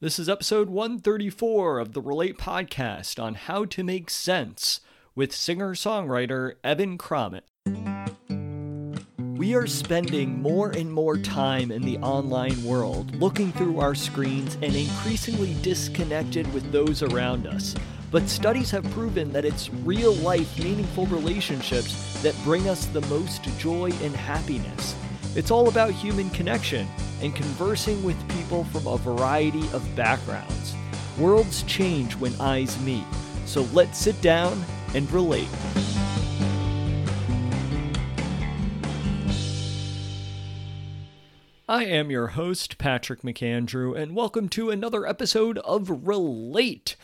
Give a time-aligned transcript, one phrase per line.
[0.00, 4.78] This is episode 134 of the Relate podcast on how to make sense
[5.16, 7.42] with singer songwriter Evan Cromit.
[9.36, 14.54] We are spending more and more time in the online world, looking through our screens
[14.62, 17.74] and increasingly disconnected with those around us.
[18.12, 23.42] But studies have proven that it's real life, meaningful relationships that bring us the most
[23.58, 24.94] joy and happiness.
[25.34, 26.86] It's all about human connection
[27.22, 30.74] and conversing with people from a variety of backgrounds.
[31.18, 33.04] Worlds change when eyes meet,
[33.44, 35.48] so let's sit down and relate.
[41.70, 46.96] I am your host, Patrick McAndrew, and welcome to another episode of Relate.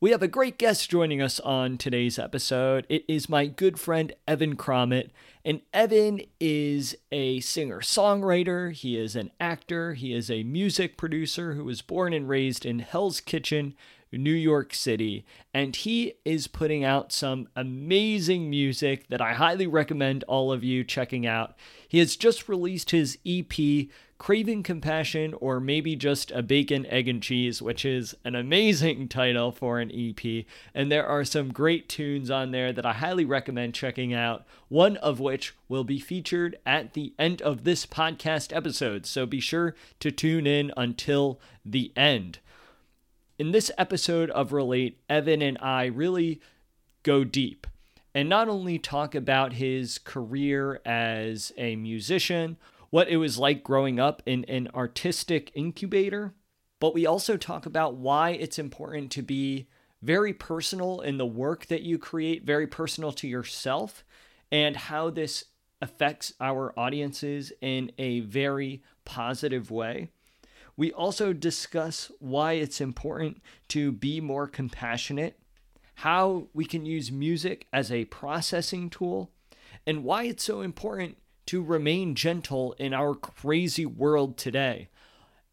[0.00, 2.86] We have a great guest joining us on today's episode.
[2.88, 5.10] It is my good friend Evan Cromit.
[5.44, 11.54] And Evan is a singer songwriter, he is an actor, he is a music producer
[11.54, 13.74] who was born and raised in Hell's Kitchen,
[14.12, 15.24] New York City,
[15.54, 20.84] and he is putting out some amazing music that I highly recommend all of you
[20.84, 21.56] checking out.
[21.88, 23.88] He has just released his EP
[24.22, 29.50] Craving Compassion, or maybe just a bacon, egg, and cheese, which is an amazing title
[29.50, 30.44] for an EP.
[30.72, 34.96] And there are some great tunes on there that I highly recommend checking out, one
[34.98, 39.06] of which will be featured at the end of this podcast episode.
[39.06, 42.38] So be sure to tune in until the end.
[43.40, 46.40] In this episode of Relate, Evan and I really
[47.02, 47.66] go deep
[48.14, 52.56] and not only talk about his career as a musician,
[52.92, 56.34] what it was like growing up in an artistic incubator,
[56.78, 59.66] but we also talk about why it's important to be
[60.02, 64.04] very personal in the work that you create, very personal to yourself,
[64.50, 65.46] and how this
[65.80, 70.10] affects our audiences in a very positive way.
[70.76, 75.38] We also discuss why it's important to be more compassionate,
[75.94, 79.30] how we can use music as a processing tool,
[79.86, 81.16] and why it's so important
[81.52, 84.88] to remain gentle in our crazy world today.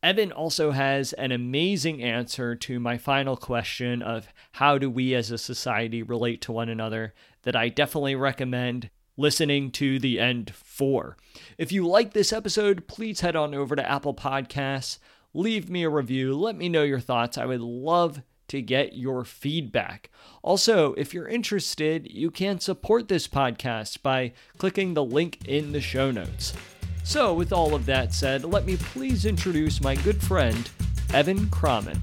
[0.01, 5.29] Evan also has an amazing answer to my final question of how do we as
[5.29, 11.17] a society relate to one another that I definitely recommend listening to the end for.
[11.57, 14.99] If you like this episode, please head on over to Apple Podcasts,
[15.33, 17.37] leave me a review, let me know your thoughts.
[17.37, 20.09] I would love to get your feedback.
[20.41, 25.81] Also, if you're interested, you can support this podcast by clicking the link in the
[25.81, 26.53] show notes.
[27.03, 30.69] So, with all of that said, let me please introduce my good friend,
[31.13, 31.97] Evan Cromit.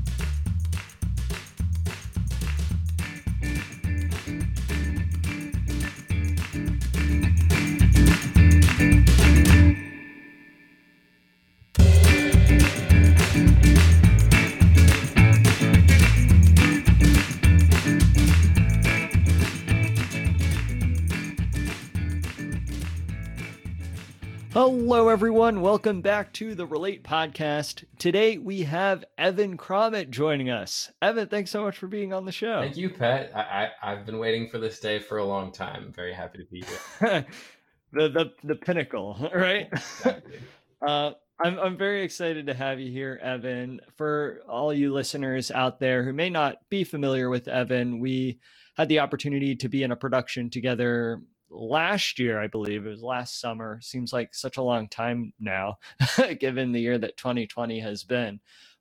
[24.56, 25.61] Hello, everyone.
[25.61, 27.84] Welcome back to the Relate podcast.
[27.99, 30.91] Today we have Evan Cromit joining us.
[31.03, 32.62] Evan, thanks so much for being on the show.
[32.62, 33.37] Thank you, Pat.
[33.37, 35.84] I, I, have been waiting for this day for a long time.
[35.84, 37.27] I'm very happy to be here.
[37.93, 39.69] the, the the pinnacle, right?
[39.71, 40.39] Exactly.
[40.87, 41.12] Uh,
[41.43, 43.81] I'm I'm very excited to have you here, Evan.
[43.97, 48.41] For all you listeners out there who may not be familiar with Evan, we
[48.77, 51.21] had the opportunity to be in a production together
[51.51, 53.81] last year, I believe it was last summer.
[53.83, 55.79] Seems like such a long time now,
[56.41, 58.41] given the year that 2020 has been.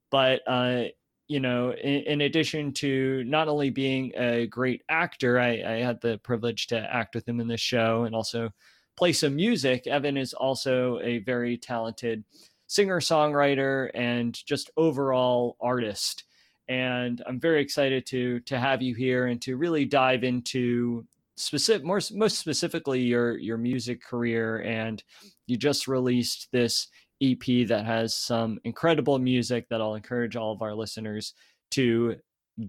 [0.09, 0.83] But uh,
[1.27, 5.99] you know, in, in, addition to not only being a great actor, I, I had
[6.01, 8.51] the privilege to act with him in this show and also
[8.95, 9.87] play some music.
[9.87, 12.23] Evan is also a very talented
[12.67, 16.25] singer songwriter and just overall artist
[16.67, 21.05] and I'm very excited to to have you here and to really dive into
[21.37, 25.03] specific more most specifically your your music career and
[25.47, 26.87] you just released this
[27.21, 31.33] EP that has some incredible music that I'll encourage all of our listeners
[31.71, 32.15] to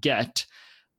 [0.01, 0.47] get.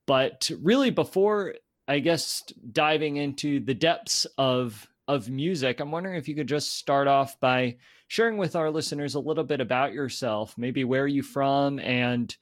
[0.06, 1.56] But really before
[1.88, 6.78] I guess diving into the depths of of music I'm wondering if you could just
[6.78, 7.78] start off by
[8.10, 12.36] sharing with our listeners a little bit about yourself maybe where are you from and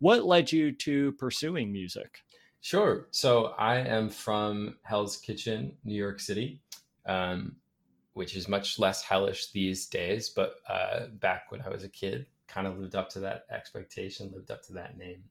[0.00, 2.18] what led you to pursuing music
[2.60, 3.06] Sure.
[3.10, 6.60] So I am from Hell's Kitchen, New York City,
[7.06, 7.56] um,
[8.14, 10.28] which is much less hellish these days.
[10.30, 14.32] But uh, back when I was a kid, kind of lived up to that expectation,
[14.34, 15.22] lived up to that name.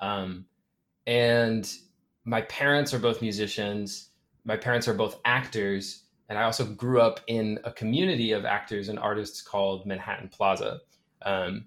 [0.00, 0.46] Um,
[1.06, 1.70] and
[2.24, 4.10] my parents are both musicians.
[4.44, 6.04] My parents are both actors.
[6.28, 10.80] And I also grew up in a community of actors and artists called Manhattan Plaza.
[11.22, 11.66] Um,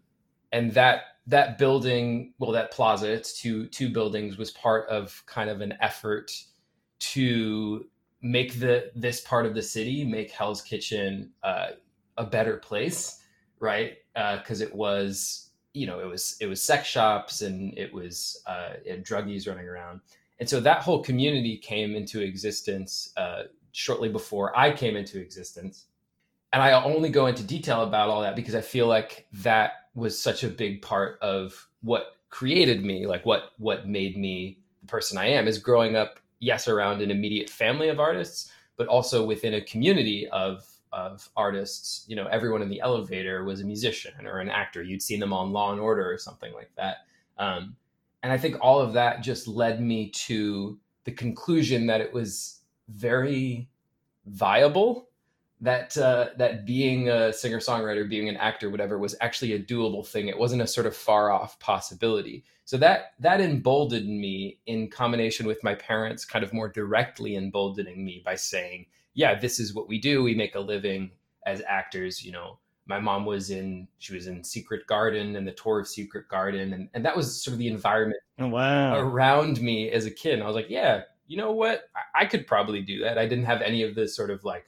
[0.52, 5.50] and that that building, well, that plaza, it's two two buildings, was part of kind
[5.50, 6.32] of an effort
[7.00, 7.86] to
[8.22, 11.70] make the this part of the city, make Hell's Kitchen uh,
[12.18, 13.22] a better place,
[13.60, 13.98] right?
[14.14, 18.42] Because uh, it was, you know, it was it was sex shops and it was
[18.46, 20.02] uh, it druggies running around,
[20.40, 25.86] and so that whole community came into existence uh, shortly before I came into existence.
[26.54, 30.22] And I only go into detail about all that because I feel like that was
[30.22, 35.18] such a big part of what created me, like what what made me the person
[35.18, 39.56] I am is growing up, yes, around an immediate family of artists, but also within
[39.56, 42.06] a community of of artists.
[42.08, 44.84] You know, everyone in the elevator was a musician or an actor.
[44.84, 46.98] You'd seen them on Law and Order or something like that.
[47.38, 47.76] Um,
[48.24, 52.62] and I think all of that just led me to the conclusion that it was
[52.90, 53.70] very
[54.26, 55.10] viable
[55.62, 60.06] that uh, that being a singer songwriter, being an actor, whatever, was actually a doable
[60.06, 60.28] thing.
[60.28, 62.44] It wasn't a sort of far off possibility.
[62.66, 68.04] So that that emboldened me in combination with my parents, kind of more directly emboldening
[68.04, 70.24] me by saying, "Yeah, this is what we do.
[70.24, 71.12] We make a living
[71.46, 75.54] as actors." You know, my mom was in she was in Secret Garden and the
[75.54, 79.00] tour of Secret Garden, and and that was sort of the environment oh, wow.
[79.00, 80.34] around me as a kid.
[80.34, 81.86] And I was like, "Yeah, you know what?
[81.96, 84.66] I, I could probably do that." I didn't have any of this sort of like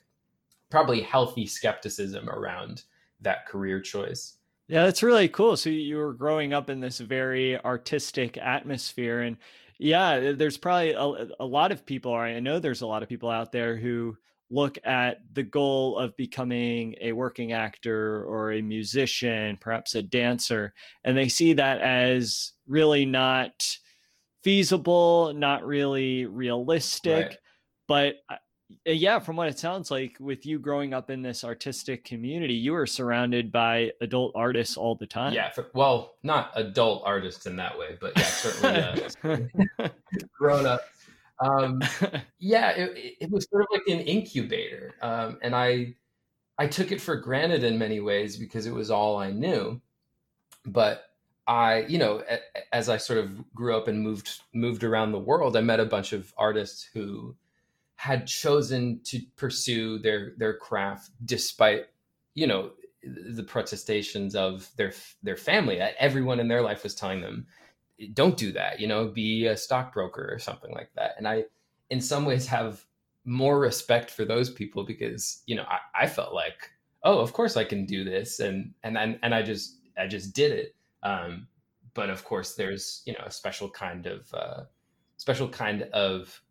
[0.69, 2.83] probably healthy skepticism around
[3.21, 4.37] that career choice.
[4.67, 5.55] Yeah, that's really cool.
[5.55, 9.37] So you were growing up in this very artistic atmosphere and
[9.79, 13.29] yeah, there's probably a, a lot of people, I know there's a lot of people
[13.29, 14.17] out there who
[14.49, 20.73] look at the goal of becoming a working actor or a musician, perhaps a dancer,
[21.03, 23.51] and they see that as really not
[24.43, 27.27] feasible, not really realistic.
[27.27, 27.37] Right.
[27.87, 28.35] But uh,
[28.85, 32.73] yeah, from what it sounds like, with you growing up in this artistic community, you
[32.73, 35.33] were surrounded by adult artists all the time.
[35.33, 39.49] Yeah, for, well, not adult artists in that way, but yeah, certainly
[39.79, 39.89] uh,
[40.37, 40.81] grown up.
[41.39, 41.81] Um,
[42.39, 45.95] yeah, it, it, was sort of like an incubator, um, and I
[46.57, 49.79] I took it for granted in many ways because it was all I knew.
[50.65, 51.03] But
[51.47, 52.23] I, you know,
[52.73, 55.85] as I sort of grew up and moved moved around the world, I met a
[55.85, 57.35] bunch of artists who
[57.97, 61.88] had chosen to pursue their their craft despite
[62.33, 62.71] you know
[63.03, 65.79] the protestations of their their family.
[65.79, 67.47] Everyone in their life was telling them
[68.13, 71.15] don't do that you know be a stockbroker or something like that.
[71.17, 71.45] And i
[71.89, 72.85] in some ways have
[73.25, 76.71] more respect for those people because you know i, I felt like
[77.03, 80.33] oh of course i can do this and and and, and i just i just
[80.33, 80.75] did it.
[81.03, 81.47] Um,
[81.94, 84.63] but of course there's you know a special kind of uh,
[85.17, 86.41] special kind of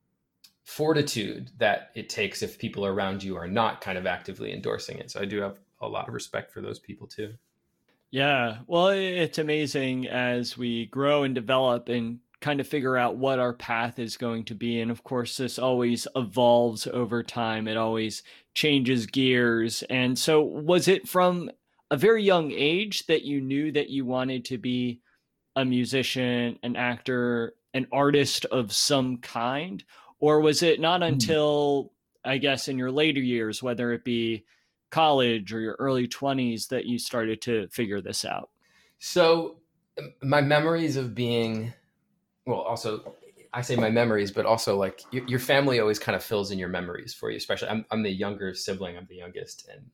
[0.66, 5.08] fortitude that it takes if people around you are not kind of actively endorsing it.
[5.12, 7.34] So I do have a lot of respect for those people too.
[8.10, 8.58] Yeah.
[8.66, 13.52] Well, it's amazing as we grow and develop and kind of figure out what our
[13.52, 14.80] path is going to be.
[14.80, 18.24] And of course, this always evolves over time, it always
[18.54, 19.84] changes gears.
[19.88, 21.48] And so, was it from
[21.92, 25.00] a very young age that you knew that you wanted to be
[25.54, 29.84] a musician, an actor, an artist of some kind?
[30.18, 31.08] Or was it not hmm.
[31.08, 31.92] until,
[32.24, 34.44] I guess, in your later years, whether it be
[34.90, 38.50] college or your early 20s, that you started to figure this out?
[38.98, 39.56] So,
[40.22, 41.72] my memories of being,
[42.46, 43.14] well, also,
[43.52, 46.58] I say my memories, but also like your, your family always kind of fills in
[46.58, 47.36] your memories for you.
[47.36, 49.90] Especially, I'm, I'm the younger sibling, I'm the youngest, and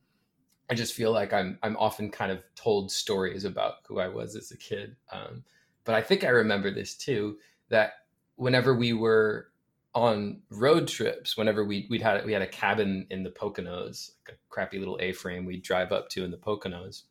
[0.69, 4.35] I just feel like I'm I'm often kind of told stories about who I was
[4.35, 4.95] as a kid.
[5.11, 5.43] Um,
[5.85, 7.37] but I think I remember this too
[7.69, 7.93] that
[8.35, 9.47] whenever we were
[9.95, 14.35] on road trips whenever we we'd had we had a cabin in the Poconos, like
[14.35, 17.03] a crappy little A-frame we'd drive up to in the Poconos,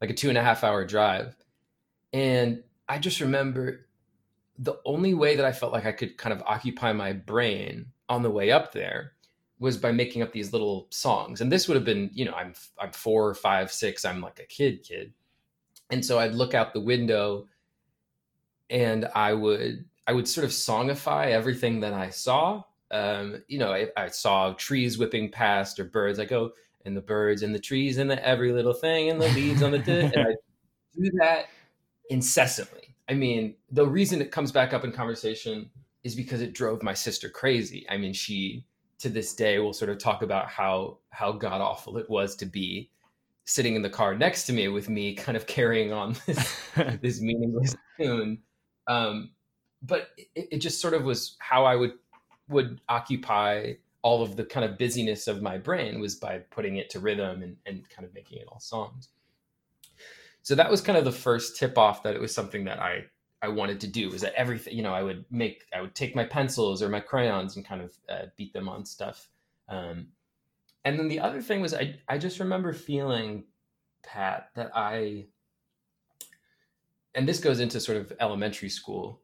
[0.00, 1.36] like a two and a half hour drive,
[2.12, 3.86] and I just remember
[4.58, 8.22] the only way that I felt like I could kind of occupy my brain on
[8.22, 9.12] the way up there
[9.58, 11.40] was by making up these little songs.
[11.40, 14.04] And this would have been, you know, I'm I'm four, five, six.
[14.04, 15.12] I'm like a kid, kid,
[15.90, 17.48] and so I'd look out the window,
[18.70, 22.62] and I would I would sort of songify everything that I saw.
[22.90, 26.20] Um, you know, I, I, saw trees whipping past or birds.
[26.20, 26.52] I go,
[26.84, 29.72] and the birds and the trees and the every little thing and the leaves on
[29.72, 30.34] the di-, and I
[30.96, 31.46] do that
[32.10, 32.94] incessantly.
[33.08, 35.68] I mean, the reason it comes back up in conversation
[36.04, 37.84] is because it drove my sister crazy.
[37.90, 38.64] I mean, she
[39.00, 42.46] to this day will sort of talk about how how god awful it was to
[42.46, 42.90] be
[43.44, 46.60] sitting in the car next to me with me kind of carrying on this,
[47.00, 48.38] this meaningless tune.
[48.86, 49.30] Um,
[49.82, 51.94] but it, it just sort of was how I would
[52.48, 56.88] would occupy all of the kind of busyness of my brain was by putting it
[56.90, 59.08] to rhythm and, and kind of making it all songs.
[60.42, 63.06] so that was kind of the first tip off that it was something that I
[63.42, 66.16] I wanted to do was that everything you know I would make I would take
[66.16, 69.28] my pencils or my crayons and kind of uh, beat them on stuff.
[69.68, 70.08] Um,
[70.84, 73.44] and then the other thing was I I just remember feeling
[74.02, 75.26] Pat that I
[77.14, 79.20] and this goes into sort of elementary school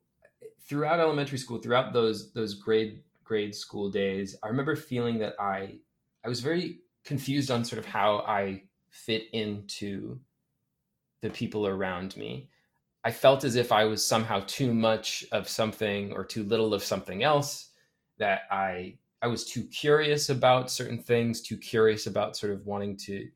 [0.66, 5.78] throughout elementary school throughout those those grade grade school days I remember feeling that I
[6.24, 10.20] I was very confused on sort of how I fit into
[11.20, 12.48] the people around me.
[13.04, 16.84] I felt as if I was somehow too much of something or too little of
[16.84, 17.70] something else
[18.18, 22.96] that I I was too curious about certain things, too curious about sort of wanting
[22.98, 23.28] to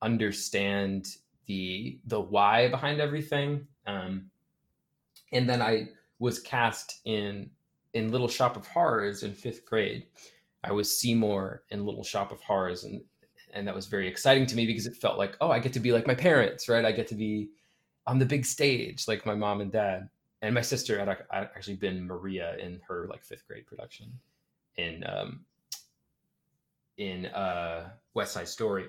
[0.00, 3.66] understand the the why behind everything.
[3.86, 4.30] Um,
[5.32, 5.88] and then I
[6.22, 7.50] was cast in
[7.94, 10.06] in Little Shop of Horrors in fifth grade.
[10.62, 13.02] I was Seymour in Little Shop of Horrors, and
[13.52, 15.80] and that was very exciting to me because it felt like oh i get to
[15.80, 16.86] be like my parents right?
[16.86, 17.50] I get to be
[18.06, 20.08] on the big stage like my mom and dad.
[20.40, 24.06] And my sister had, actually been maria in her like fifth grade production
[24.76, 25.40] in um
[26.98, 28.86] in uh west side story.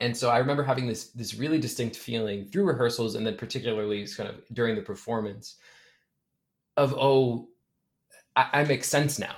[0.00, 4.06] And so i remember having this this really distinct feeling through rehearsals and then particularly
[4.06, 5.56] kind of during the performance
[6.80, 7.48] of oh
[8.34, 9.36] I, I make sense now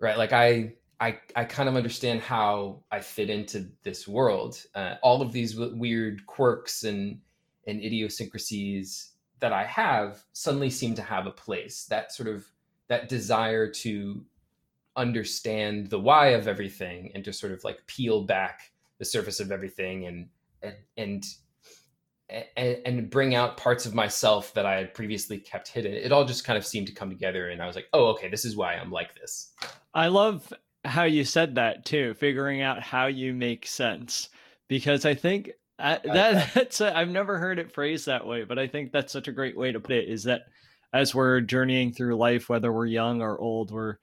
[0.00, 4.62] right like i I, I kind of understand how I fit into this world.
[4.74, 7.20] Uh, all of these w- weird quirks and
[7.66, 11.84] and idiosyncrasies that I have suddenly seem to have a place.
[11.86, 12.46] That sort of
[12.88, 14.24] that desire to
[14.96, 19.50] understand the why of everything and to sort of like peel back the surface of
[19.50, 20.28] everything and
[20.62, 21.24] and and
[22.56, 25.92] and, and bring out parts of myself that I had previously kept hidden.
[25.92, 28.28] It all just kind of seemed to come together, and I was like, "Oh, okay,
[28.28, 29.52] this is why I'm like this."
[29.94, 30.52] I love
[30.84, 34.28] how you said that too, figuring out how you make sense.
[34.68, 38.58] Because I think uh, that that's i have never heard it phrased that way, but
[38.58, 40.08] I think that's such a great way to put it.
[40.08, 40.42] Is that
[40.92, 43.96] as we're journeying through life, whether we're young or old, we're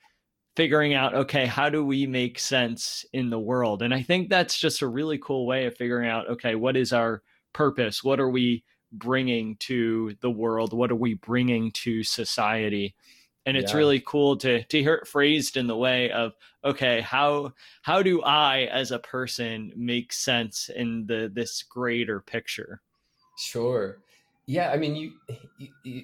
[0.56, 3.82] figuring out okay, how do we make sense in the world?
[3.82, 6.94] And I think that's just a really cool way of figuring out okay, what is
[6.94, 7.24] our
[7.54, 8.04] purpose?
[8.04, 10.74] What are we bringing to the world?
[10.74, 12.96] What are we bringing to society?
[13.46, 13.78] and it's yeah.
[13.78, 18.22] really cool to to hear it phrased in the way of okay how how do
[18.24, 22.82] i as a person make sense in the this greater picture
[23.38, 24.00] sure
[24.46, 25.14] yeah i mean you,
[25.58, 26.04] you, you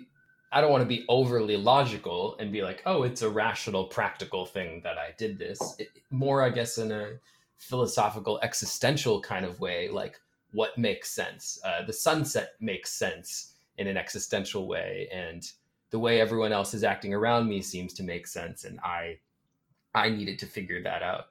[0.52, 4.46] i don't want to be overly logical and be like oh it's a rational practical
[4.46, 7.12] thing that i did this it, more i guess in a
[7.58, 10.20] philosophical existential kind of way like
[10.58, 15.52] what makes sense uh, the sunset makes sense in an existential way and
[15.92, 19.18] the way everyone else is acting around me seems to make sense and i
[19.94, 21.26] i needed to figure that out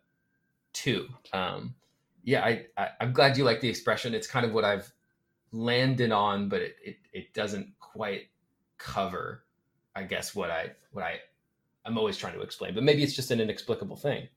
[0.72, 1.08] too.
[1.32, 1.74] Um
[2.22, 4.14] yeah I, I am glad you like the expression.
[4.14, 4.92] It's kind of what i've
[5.52, 8.28] landed on but it, it it doesn't quite
[8.78, 9.44] cover
[9.94, 11.14] i guess what i what i
[11.84, 14.28] i'm always trying to explain but maybe it's just an inexplicable thing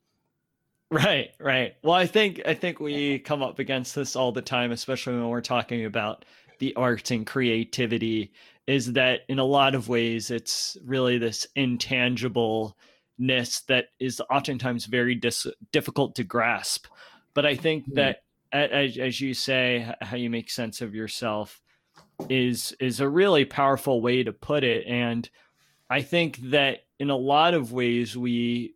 [0.91, 4.71] right right well i think i think we come up against this all the time
[4.71, 6.25] especially when we're talking about
[6.59, 8.31] the arts and creativity
[8.69, 12.75] is that in a lot of ways it's really this intangibleness
[13.65, 16.85] that is oftentimes very dis- difficult to grasp.
[17.33, 17.95] But I think mm-hmm.
[17.95, 21.59] that as, as you say, how you make sense of yourself
[22.29, 24.85] is is a really powerful way to put it.
[24.85, 25.27] And
[25.89, 28.75] I think that in a lot of ways we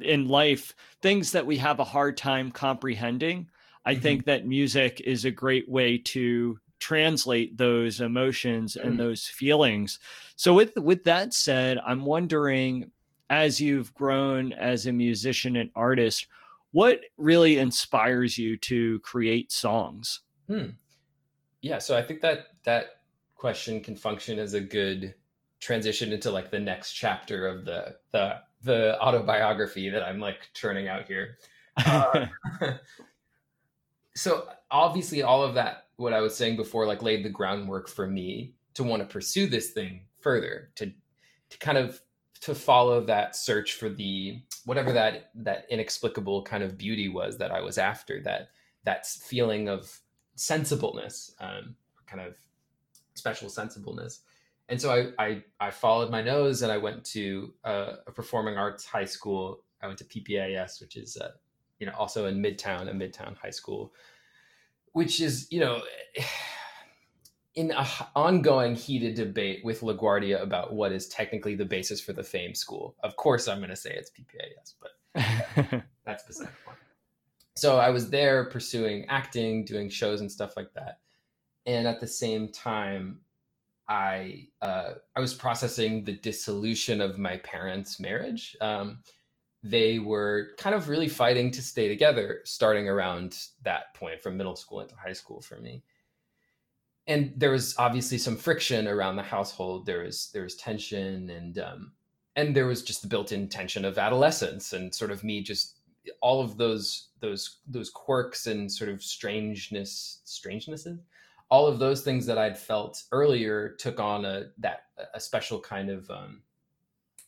[0.00, 3.48] in life things that we have a hard time comprehending
[3.84, 4.02] I mm-hmm.
[4.02, 8.98] think that music is a great way to translate those emotions and mm.
[8.98, 9.98] those feelings.
[10.36, 12.90] So with with that said, I'm wondering
[13.30, 16.26] as you've grown as a musician and artist,
[16.72, 20.20] what really inspires you to create songs?
[20.46, 20.70] Hmm.
[21.60, 23.00] Yeah, so I think that that
[23.34, 25.14] question can function as a good
[25.60, 30.88] transition into like the next chapter of the the the autobiography that I'm like churning
[30.88, 31.38] out here.
[31.86, 32.26] Uh,
[34.16, 38.04] so obviously all of that what I was saying before, like laid the groundwork for
[38.04, 40.92] me to want to pursue this thing further, to
[41.50, 42.00] to kind of
[42.40, 47.50] to follow that search for the whatever that that inexplicable kind of beauty was that
[47.50, 48.50] I was after, that
[48.84, 50.00] that feeling of
[50.36, 51.74] sensibleness, um,
[52.06, 52.36] kind of
[53.14, 54.20] special sensibleness.
[54.68, 58.56] And so I, I, I followed my nose and I went to a, a performing
[58.58, 59.62] arts high school.
[59.82, 61.30] I went to PPAS, which is uh,
[61.78, 63.92] you know also in Midtown, a Midtown high school
[64.92, 65.82] which is you know
[67.54, 72.22] in an ongoing heated debate with LaGuardia about what is technically the basis for the
[72.22, 72.94] fame school.
[73.02, 76.78] Of course, I'm going to say it's PPAS, but that's beside the point.
[77.56, 80.98] So I was there pursuing acting, doing shows and stuff like that.
[81.66, 83.18] and at the same time,
[83.88, 88.56] I uh, I was processing the dissolution of my parents' marriage.
[88.60, 88.98] Um,
[89.62, 94.56] they were kind of really fighting to stay together, starting around that point from middle
[94.56, 95.82] school into high school for me.
[97.06, 99.86] And there was obviously some friction around the household.
[99.86, 101.92] There was there was tension and um,
[102.36, 105.80] and there was just the built-in tension of adolescence and sort of me just
[106.20, 111.00] all of those those those quirks and sort of strangeness strangenesses
[111.50, 114.82] all of those things that I'd felt earlier took on a that
[115.14, 116.42] a special kind of um,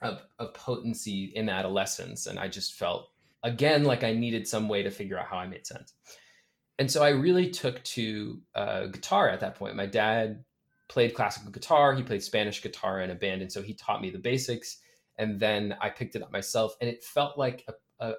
[0.03, 3.11] of, of potency in adolescence, and I just felt
[3.43, 5.95] again like I needed some way to figure out how I made sense.
[6.79, 9.77] And so I really took to uh, guitar at that point.
[9.77, 10.45] My dad
[10.89, 14.11] played classical guitar; he played Spanish guitar in a band, and so he taught me
[14.11, 14.79] the basics.
[15.19, 18.15] And then I picked it up myself, and it felt like a, a,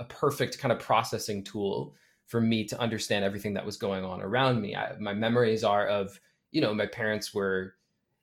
[0.00, 1.94] a perfect kind of processing tool
[2.32, 4.74] for me to understand everything that was going on around me.
[4.74, 6.18] I, my memories are of,
[6.50, 7.74] you know, my parents were,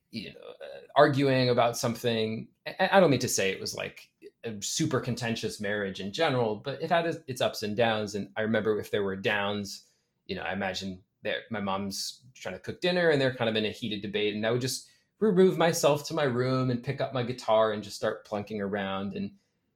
[0.10, 2.48] you know, uh, arguing about something.
[2.80, 4.10] I, don't mean to say it was like
[4.44, 8.16] a super contentious marriage in general, but it had its ups and downs.
[8.16, 9.84] And I remember if there were downs,
[10.26, 11.04] you know, I imagine
[11.52, 14.44] my mom's trying to cook dinner and they're kind of in a heated debate, and
[14.44, 14.88] I would just
[15.20, 19.14] remove myself to my room and pick up my guitar and just start plunking around
[19.14, 19.30] and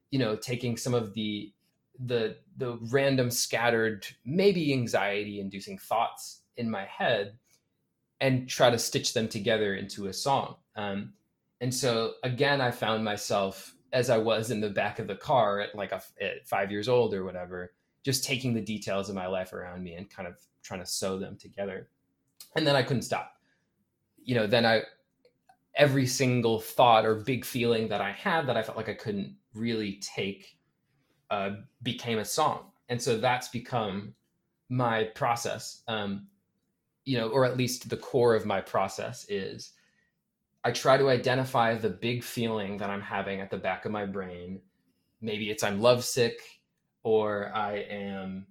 [0.10, 1.54] you know taking some of the
[2.00, 7.38] the the random scattered maybe anxiety inducing thoughts in my head
[8.20, 10.56] and try to stitch them together into a song.
[10.76, 11.14] Um,
[11.64, 15.62] and so again i found myself as i was in the back of the car
[15.62, 17.72] at like a, at five years old or whatever
[18.04, 21.18] just taking the details of my life around me and kind of trying to sew
[21.18, 21.88] them together.
[22.56, 23.34] And then i couldn't stop.
[24.24, 24.82] You know then i
[25.76, 29.36] every single thought or big feeling that i had that i felt like i couldn't
[29.56, 30.58] really take
[31.34, 32.60] uh, became a song,
[32.90, 34.14] and so that's become
[34.70, 35.82] my process.
[35.88, 36.28] Um,
[37.06, 39.72] you know, or at least the core of my process is
[40.64, 44.06] I try to identify the big feeling that I'm having at the back of my
[44.06, 44.62] brain.
[45.22, 46.40] Maybe it's I'm lovesick,
[47.02, 48.46] or I am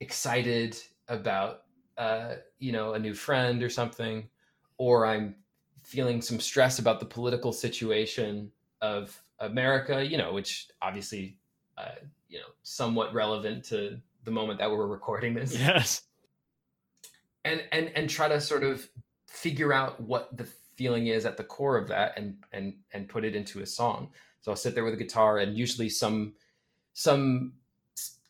[0.00, 0.76] excited
[1.08, 1.62] about
[1.96, 4.28] uh, you know a new friend or something,
[4.76, 5.36] or I'm
[5.82, 10.04] feeling some stress about the political situation of America.
[10.04, 11.38] You know, which obviously
[11.78, 11.96] uh,
[12.28, 15.56] you know somewhat relevant to the moment that we're recording this.
[15.58, 16.02] Yes.
[17.44, 18.88] And and and try to sort of
[19.28, 23.24] figure out what the feeling is at the core of that and and and put
[23.24, 24.10] it into a song.
[24.40, 26.34] So I'll sit there with a guitar and usually some
[26.92, 27.52] some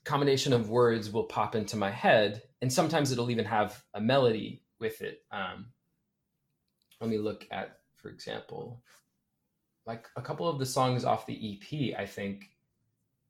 [0.04, 4.62] combination of words will pop into my head and sometimes it'll even have a melody
[4.78, 5.22] with it.
[5.30, 5.66] Um,
[7.00, 8.82] let me look at, for example,
[9.86, 12.50] like a couple of the songs off the EP, I think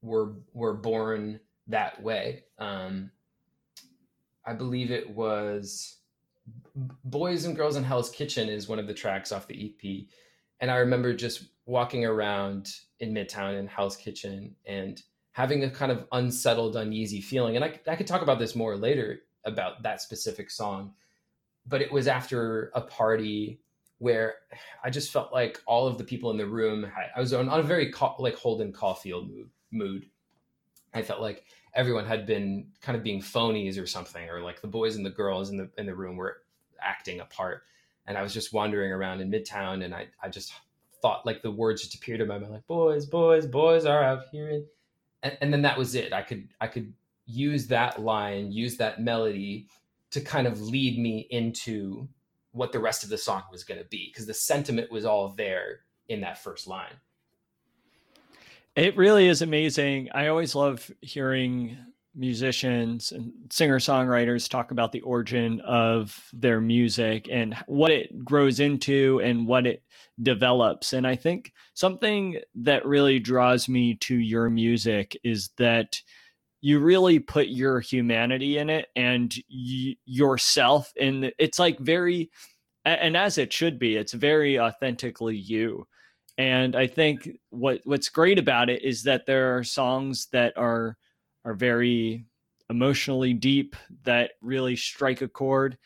[0.06, 2.44] were were born that way.
[2.58, 3.10] Um,
[4.46, 5.96] I believe it was
[7.04, 10.06] Boys and Girls in Hell's Kitchen is one of the tracks off the EP.
[10.60, 15.90] And I remember just walking around in Midtown in Hell's Kitchen and having a kind
[15.90, 17.56] of unsettled, uneasy feeling.
[17.56, 20.94] And I, I could talk about this more later about that specific song.
[21.66, 23.60] But it was after a party
[23.98, 24.34] where
[24.84, 27.60] I just felt like all of the people in the room, I was on, on
[27.60, 30.06] a very like Holden Caulfield mood mood.
[30.94, 34.68] I felt like everyone had been kind of being phonies or something, or like the
[34.68, 36.38] boys and the girls in the in the room were
[36.80, 37.62] acting a part.
[38.06, 40.52] And I was just wandering around in Midtown, and I I just
[41.02, 44.24] thought like the words just appeared in my mind, like boys, boys, boys are out
[44.32, 44.62] here,
[45.22, 46.12] and, and then that was it.
[46.12, 46.92] I could I could
[47.26, 49.66] use that line, use that melody
[50.10, 52.08] to kind of lead me into
[52.52, 55.28] what the rest of the song was going to be because the sentiment was all
[55.28, 56.94] there in that first line.
[58.76, 60.10] It really is amazing.
[60.14, 61.78] I always love hearing
[62.14, 68.60] musicians and singer songwriters talk about the origin of their music and what it grows
[68.60, 69.82] into and what it
[70.22, 70.92] develops.
[70.92, 76.00] And I think something that really draws me to your music is that
[76.60, 82.30] you really put your humanity in it and y- yourself and it's like very
[82.84, 85.86] and as it should be it's very authentically you
[86.38, 90.96] and I think what what's great about it is that there are songs that are
[91.44, 92.26] are very
[92.68, 95.78] emotionally deep that really strike a chord.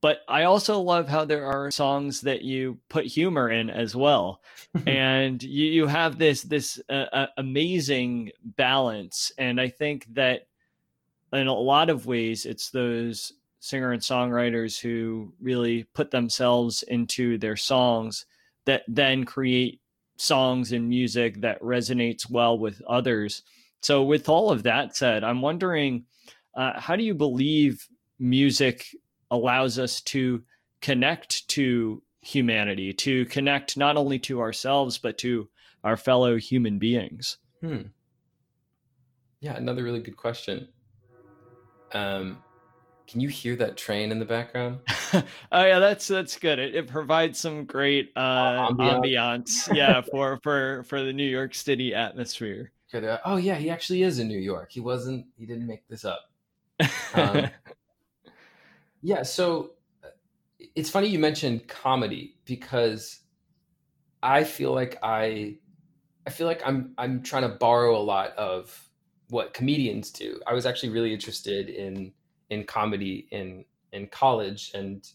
[0.00, 4.42] But I also love how there are songs that you put humor in as well,
[4.86, 9.30] and you, you have this this uh, uh, amazing balance.
[9.38, 10.48] And I think that
[11.32, 17.38] in a lot of ways, it's those singer and songwriters who really put themselves into
[17.38, 18.26] their songs
[18.64, 19.80] that then create
[20.22, 23.42] songs and music that resonates well with others.
[23.82, 26.04] So, with all of that said, I'm wondering
[26.54, 27.86] uh, how do you believe
[28.18, 28.86] music
[29.30, 30.42] allows us to
[30.80, 35.48] connect to humanity, to connect not only to ourselves, but to
[35.82, 37.38] our fellow human beings?
[37.60, 37.82] Hmm.
[39.40, 40.68] Yeah, another really good question.
[41.92, 42.38] Um,
[43.06, 44.78] can you hear that train in the background?
[45.12, 46.58] oh yeah, that's that's good.
[46.58, 49.74] It, it provides some great uh, ambiance.
[49.74, 52.72] yeah, for for for the New York City atmosphere.
[53.24, 54.70] Oh yeah, he actually is in New York.
[54.72, 55.26] He wasn't.
[55.36, 56.30] He didn't make this up.
[57.14, 57.48] Um,
[59.02, 59.22] yeah.
[59.22, 60.08] So uh,
[60.74, 63.20] it's funny you mentioned comedy because
[64.22, 65.58] I feel like I
[66.26, 68.88] I feel like I'm I'm trying to borrow a lot of
[69.28, 70.40] what comedians do.
[70.46, 72.12] I was actually really interested in
[72.52, 75.08] in comedy in in college and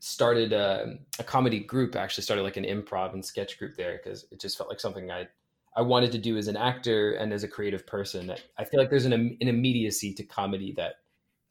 [0.00, 1.94] started a, a comedy group.
[1.94, 5.10] Actually started like an improv and sketch group there because it just felt like something
[5.10, 5.28] I
[5.76, 8.34] I wanted to do as an actor and as a creative person.
[8.58, 10.96] I feel like there's an, an immediacy to comedy that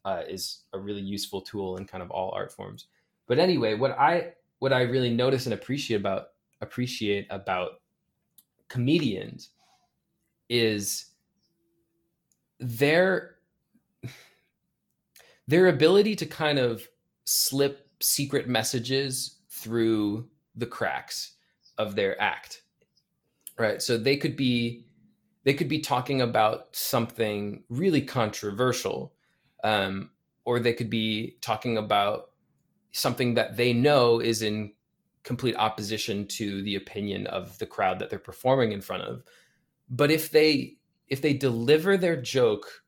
[0.04, 2.86] uh, is a really useful tool in kind of all art forms.
[3.26, 6.26] But anyway, what I what I really notice and appreciate about
[6.60, 7.80] appreciate about
[8.68, 9.50] comedians
[10.48, 11.06] is
[12.58, 13.31] their
[15.52, 16.88] their ability to kind of
[17.24, 21.36] slip secret messages through the cracks
[21.78, 22.62] of their act
[23.58, 23.82] right?
[23.82, 24.84] So they could be
[25.44, 29.12] they could be talking about something really controversial
[29.64, 30.10] um,
[30.44, 32.30] or they could be talking about
[32.92, 34.72] something that they know is in
[35.24, 39.22] complete opposition to the opinion of the crowd that they're performing in front of.
[39.88, 40.76] But if they
[41.08, 42.81] if they deliver their joke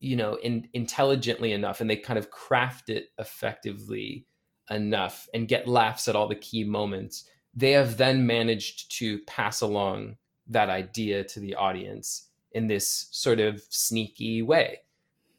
[0.00, 4.26] you know in, intelligently enough and they kind of craft it effectively
[4.70, 9.60] enough and get laughs at all the key moments they have then managed to pass
[9.60, 14.78] along that idea to the audience in this sort of sneaky way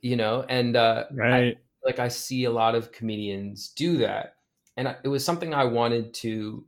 [0.02, 0.46] you know?
[0.48, 1.58] And uh right.
[1.58, 4.36] I, like i see a lot of comedians do that.
[4.78, 6.66] And I, it was something i wanted to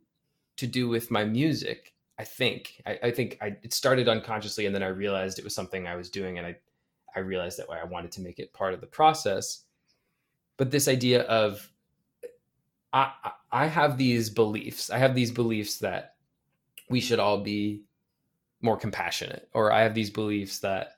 [0.58, 2.82] to do with my music i think.
[2.86, 5.96] I, I think I, it started unconsciously and then i realized it was something i
[5.96, 6.56] was doing and i
[7.16, 9.64] I realized that I wanted to make it part of the process.
[10.58, 11.72] But this idea of
[12.94, 13.12] I,
[13.52, 14.90] I have these beliefs.
[14.90, 16.16] I have these beliefs that
[16.90, 17.84] we should all be
[18.62, 20.98] more compassionate, or I have these beliefs that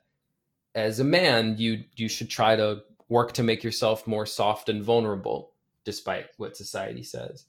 [0.74, 4.82] as a man, you you should try to work to make yourself more soft and
[4.82, 5.52] vulnerable,
[5.84, 7.46] despite what society says.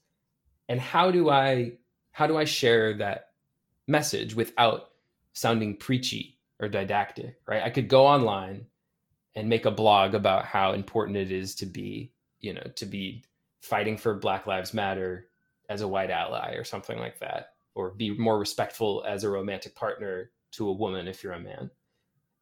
[0.69, 1.73] And how do I
[2.12, 3.30] how do I share that
[3.88, 4.91] message without
[5.34, 7.63] sounding preachy or didactic, right?
[7.63, 8.65] I could go online
[9.36, 13.24] and make a blog about how important it is to be, you know, to be
[13.62, 15.28] fighting for Black Lives Matter
[15.70, 19.76] as a white ally or something like that, or be more respectful as a romantic
[19.76, 21.70] partner to a woman if you're a man.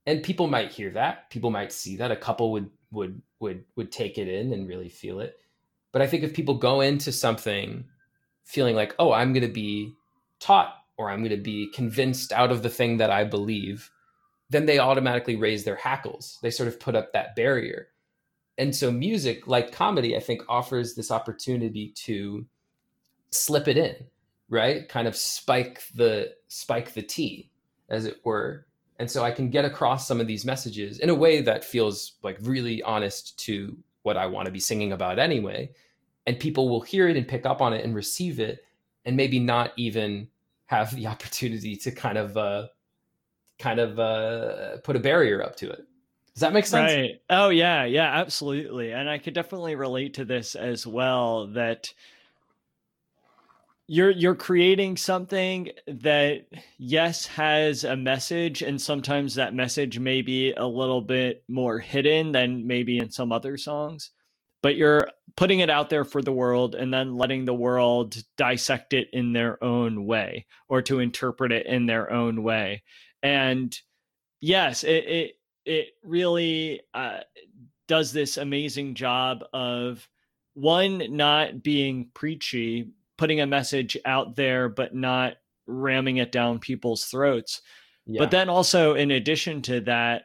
[0.05, 3.91] And people might hear that, people might see that, a couple would would would would
[3.91, 5.37] take it in and really feel it.
[5.91, 7.85] But I think if people go into something
[8.43, 9.93] feeling like, "Oh, I'm going to be
[10.39, 13.89] taught or I'm going to be convinced out of the thing that I believe,"
[14.53, 16.39] then they automatically raise their hackles.
[16.41, 17.87] They sort of put up that barrier.
[18.57, 22.45] And so music, like comedy, I think offers this opportunity to
[23.31, 23.95] slip it in,
[24.49, 24.87] right?
[24.87, 27.49] Kind of spike the spike the tea,
[27.89, 28.67] as it were.
[28.99, 32.13] And so I can get across some of these messages in a way that feels
[32.21, 35.71] like really honest to what I want to be singing about anyway.
[36.27, 38.63] And people will hear it and pick up on it and receive it
[39.03, 40.27] and maybe not even
[40.67, 42.67] have the opportunity to kind of uh,
[43.63, 45.87] kind of uh, put a barrier up to it.
[46.33, 46.91] Does that make sense?
[46.91, 47.21] Right.
[47.29, 48.91] Oh yeah, yeah, absolutely.
[48.91, 51.93] And I could definitely relate to this as well that
[53.87, 56.45] you're you're creating something that
[56.77, 62.31] yes has a message and sometimes that message may be a little bit more hidden
[62.31, 64.11] than maybe in some other songs
[64.61, 68.93] but you're putting it out there for the world and then letting the world dissect
[68.93, 72.81] it in their own way or to interpret it in their own way
[73.23, 73.75] and
[74.41, 75.31] yes, it it,
[75.65, 77.21] it really uh,
[77.87, 80.07] does this amazing job of
[80.53, 87.05] one not being preachy, putting a message out there, but not ramming it down people's
[87.05, 87.61] throats.
[88.05, 88.19] Yeah.
[88.19, 90.23] But then also, in addition to that,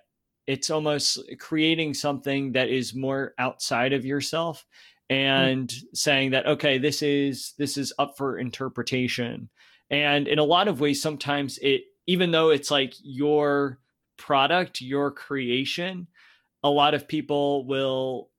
[0.48, 4.66] it's almost creating something that is more outside of yourself
[5.08, 5.14] hmm.
[5.14, 5.86] and mm-hmm.
[5.94, 9.48] saying that okay this is this is up for interpretation
[9.90, 13.78] and in a lot of ways sometimes it even though it's like your
[14.16, 16.08] product, your creation,
[16.64, 18.30] a lot of people will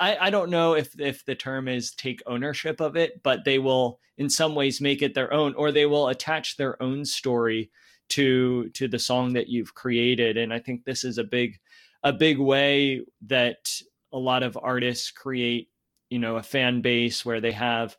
[0.00, 3.58] I, I don't know if if the term is take ownership of it, but they
[3.58, 7.70] will in some ways make it their own, or they will attach their own story
[8.10, 10.36] to to the song that you've created.
[10.36, 11.58] And I think this is a big
[12.04, 13.72] a big way that
[14.12, 15.68] a lot of artists create
[16.10, 17.96] you know a fan base where they have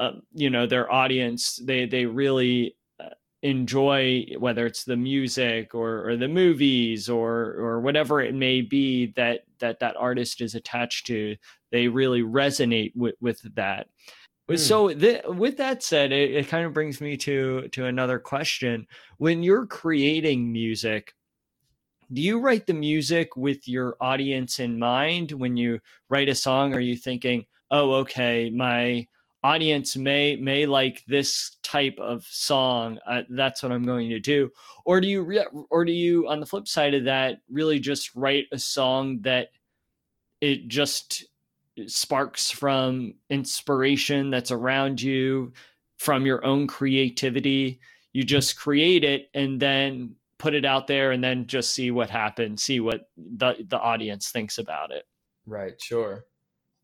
[0.00, 2.74] uh, you know their audience they they really
[3.42, 9.06] enjoy whether it's the music or, or the movies or or whatever it may be
[9.16, 11.36] that that that artist is attached to
[11.72, 13.88] they really resonate with with that.
[14.50, 14.58] Mm.
[14.58, 18.86] so th- with that said it, it kind of brings me to to another question.
[19.18, 21.14] When you're creating music
[22.12, 25.30] do you write the music with your audience in mind?
[25.30, 29.06] When you write a song are you thinking oh okay my
[29.42, 34.50] audience may may like this type of song uh, that's what i'm going to do
[34.84, 38.14] or do you re- or do you on the flip side of that really just
[38.14, 39.48] write a song that
[40.40, 41.24] it just
[41.86, 45.52] sparks from inspiration that's around you
[45.96, 47.80] from your own creativity
[48.12, 52.10] you just create it and then put it out there and then just see what
[52.10, 55.04] happens, see what the the audience thinks about it.
[55.46, 56.24] Right, sure.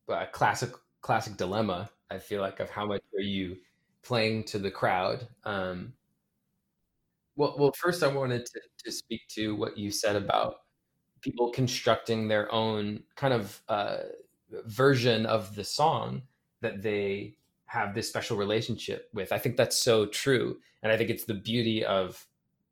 [0.07, 3.57] But a classic classic dilemma, I feel like, of how much are you
[4.03, 5.27] playing to the crowd?
[5.45, 5.93] Um,
[7.37, 10.61] well, well, first I wanted to, to speak to what you said about
[11.21, 13.99] people constructing their own kind of uh,
[14.67, 16.23] version of the song
[16.61, 17.35] that they
[17.67, 19.33] have this special relationship with.
[19.33, 22.25] I think that's so true, and I think it's the beauty of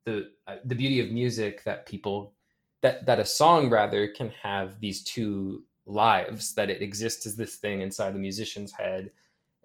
[0.04, 2.32] the uh, the beauty of music that people
[2.80, 7.56] that that a song rather can have these two lives that it exists as this
[7.56, 9.10] thing inside the musician's head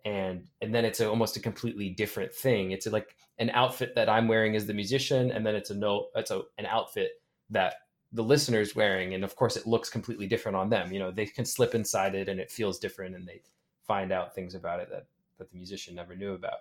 [0.05, 2.71] and and then it's a, almost a completely different thing.
[2.71, 6.07] It's like an outfit that i'm wearing as the musician and then it's a no
[6.13, 7.11] it's a, an outfit
[7.49, 7.75] that
[8.11, 10.91] the listener's wearing and of course it looks completely different on them.
[10.91, 13.41] You know they can slip inside it and it feels different and they
[13.87, 15.05] find out things about it that
[15.37, 16.59] that the musician never knew about.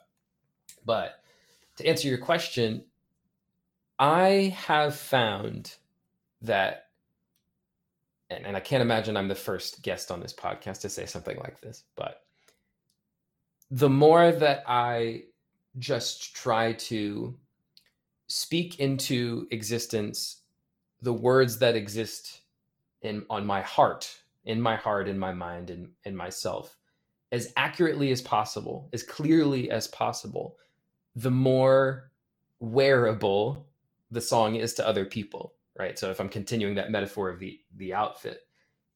[0.84, 1.20] But
[1.76, 2.84] to answer your question
[3.98, 5.74] I have found
[6.42, 6.84] that,
[8.30, 11.36] and, and I can't imagine I'm the first guest on this podcast to say something
[11.38, 12.22] like this, but
[13.70, 15.24] the more that I
[15.78, 17.36] just try to
[18.28, 20.42] speak into existence
[21.02, 22.40] the words that exist
[23.02, 26.76] in on my heart, in my heart, in my mind, in, in myself,
[27.30, 30.56] as accurately as possible, as clearly as possible,
[31.14, 32.10] the more
[32.60, 33.66] wearable
[34.10, 35.98] the song is to other people right?
[35.98, 38.42] So if i'm continuing that metaphor of the the outfit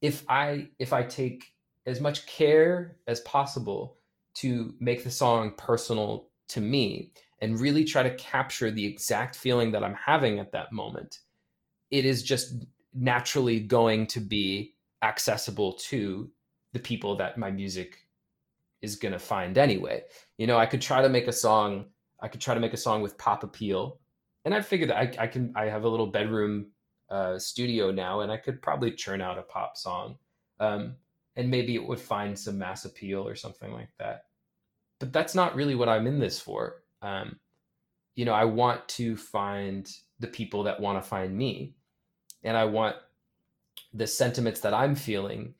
[0.00, 1.54] if i if i take
[1.86, 3.96] as much care as possible
[4.34, 9.72] to make the song personal to me and really try to capture the exact feeling
[9.72, 11.20] that i'm having at that moment
[11.90, 12.64] it is just
[12.94, 16.30] naturally going to be accessible to
[16.72, 17.98] the people that my music
[18.80, 20.02] is going to find anyway.
[20.38, 21.86] You know i could try to make a song
[22.20, 23.98] i could try to make a song with pop appeal
[24.44, 26.66] and I figured that I, I can I have a little bedroom
[27.10, 30.16] uh, studio now, and I could probably churn out a pop song,
[30.60, 30.96] um,
[31.36, 34.24] and maybe it would find some mass appeal or something like that.
[34.98, 36.82] But that's not really what I'm in this for.
[37.00, 37.38] Um,
[38.14, 39.90] you know, I want to find
[40.20, 41.74] the people that want to find me,
[42.44, 42.96] and I want
[43.94, 45.54] the sentiments that I'm feeling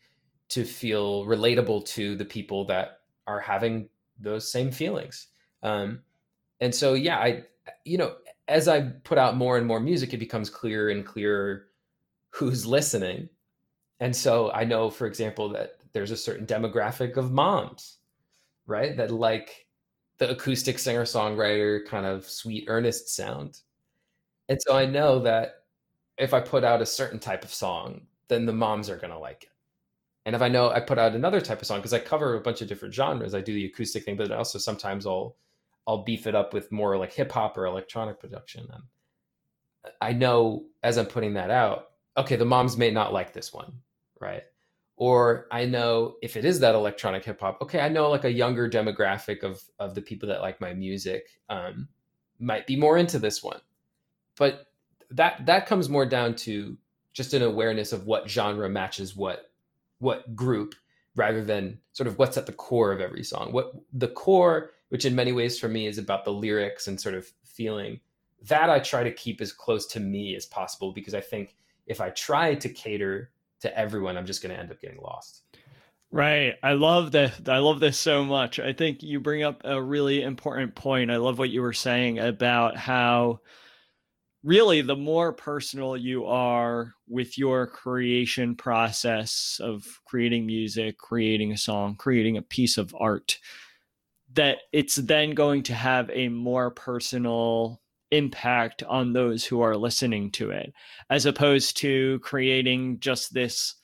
[0.51, 5.29] to feel relatable to the people that are having those same feelings.
[5.63, 6.01] Um,
[6.61, 7.45] and so, yeah, I,
[7.85, 8.17] you know,
[8.49, 11.69] as I put out more and more music, it becomes clearer and clearer
[12.31, 13.29] who's listening.
[14.03, 17.99] And so I know, for example, that there's a certain demographic of moms,
[18.67, 18.97] right?
[18.97, 19.69] That like
[20.19, 23.61] the acoustic singer songwriter kind of sweet, earnest sound.
[24.49, 25.67] And so I know that
[26.19, 29.19] if I put out a certain type of song, then the moms are going to
[29.21, 29.51] like it.
[30.27, 32.41] And if I know I put out another type of song, because I cover a
[32.41, 35.37] bunch of different genres, I do the acoustic thing, but also sometimes I'll
[35.87, 38.67] I'll beef it up with more like hip hop or electronic production.
[38.73, 38.83] And
[40.01, 43.73] I know as I'm putting that out, okay, the moms may not like this one,
[44.23, 44.45] right?
[44.97, 48.33] Or I know if it is that electronic hip hop, okay, I know like a
[48.33, 51.89] younger demographic of of the people that like my music um,
[52.39, 53.61] might be more into this one.
[54.37, 54.67] But
[55.11, 56.79] that that comes more down to
[57.13, 59.51] just an awareness of what genre matches what
[59.99, 60.75] what group
[61.15, 63.53] rather than sort of what's at the core of every song.
[63.53, 67.15] What the core which in many ways for me is about the lyrics and sort
[67.15, 67.99] of feeling
[68.43, 71.57] that I try to keep as close to me as possible because I think
[71.87, 73.31] if I try to cater
[73.63, 75.43] to everyone, I'm just going to end up getting lost.
[76.11, 76.55] Right.
[76.63, 77.49] I love that.
[77.49, 78.61] I love this so much.
[78.61, 81.11] I think you bring up a really important point.
[81.11, 83.41] I love what you were saying about how
[84.45, 91.57] really the more personal you are with your creation process of creating music, creating a
[91.57, 93.39] song, creating a piece of art,
[94.35, 97.82] that it's then going to have a more personal
[98.13, 100.73] impact on those who are listening to it
[101.11, 103.75] as opposed to creating just this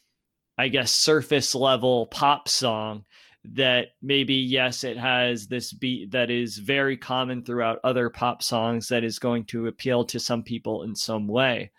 [0.58, 3.04] I guess, surface level pop song
[3.44, 8.88] that maybe, yes, it has this beat that is very common throughout other pop songs
[8.88, 11.70] that is going to appeal to some people in some way.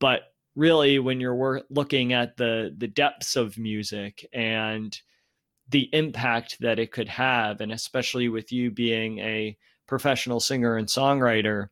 [0.00, 0.22] But
[0.56, 4.98] really, when you're looking at the, the depths of music and
[5.68, 9.56] the impact that it could have, and especially with you being a
[9.90, 11.68] professional singer and songwriter,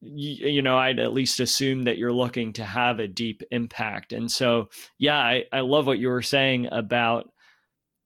[0.00, 4.12] you, you, know, I'd at least assume that you're looking to have a deep impact.
[4.12, 7.32] And so, yeah, I, I love what you were saying about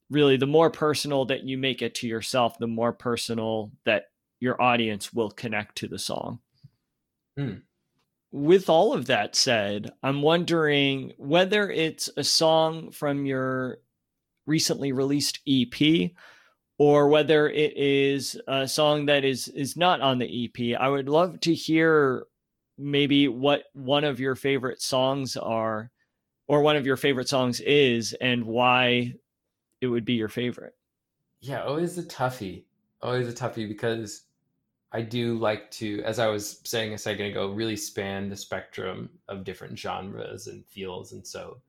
[0.09, 4.05] really the more personal that you make it to yourself, the more personal that
[4.39, 6.39] your audience will connect to the song.
[7.37, 7.55] Hmm.
[8.31, 13.79] With all of that said, I'm wondering whether it's a song from your
[14.47, 16.11] recently released EP
[16.77, 20.79] or whether it is a song that is is not on the EP.
[20.79, 22.25] I would love to hear
[22.77, 25.91] maybe what one of your favorite songs are
[26.47, 29.13] or one of your favorite songs is and why
[29.81, 30.73] it would be your favorite.
[31.41, 32.63] Yeah, always a toughie.
[33.01, 34.23] Always a toughie because
[34.91, 39.09] I do like to, as I was saying a second ago, really span the spectrum
[39.27, 41.11] of different genres and feels.
[41.11, 41.59] And so,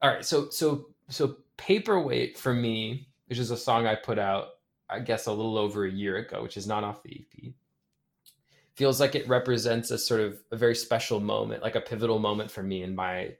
[0.00, 4.48] all right, so so so paperweight for me which is a song I put out,
[4.88, 7.52] I guess, a little over a year ago, which is not off the EP.
[8.74, 12.50] Feels like it represents a sort of a very special moment, like a pivotal moment
[12.50, 13.34] for me in my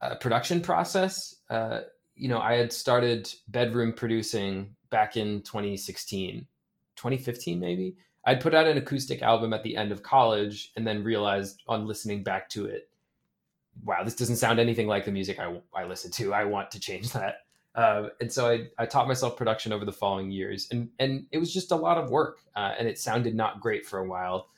[0.00, 1.36] uh, production process.
[1.48, 1.80] Uh,
[2.14, 6.46] you know, I had started bedroom producing back in 2016,
[6.96, 7.96] 2015, maybe.
[8.24, 11.86] I'd put out an acoustic album at the end of college and then realized on
[11.86, 12.90] listening back to it,
[13.84, 16.34] wow, this doesn't sound anything like the music I, I listen to.
[16.34, 17.46] I want to change that.
[17.74, 21.38] Uh, and so I, I taught myself production over the following years, and and it
[21.38, 24.48] was just a lot of work, uh, and it sounded not great for a while.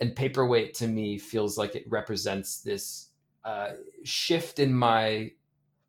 [0.00, 3.08] And paperweight to me feels like it represents this
[3.44, 3.70] uh,
[4.04, 5.32] shift in my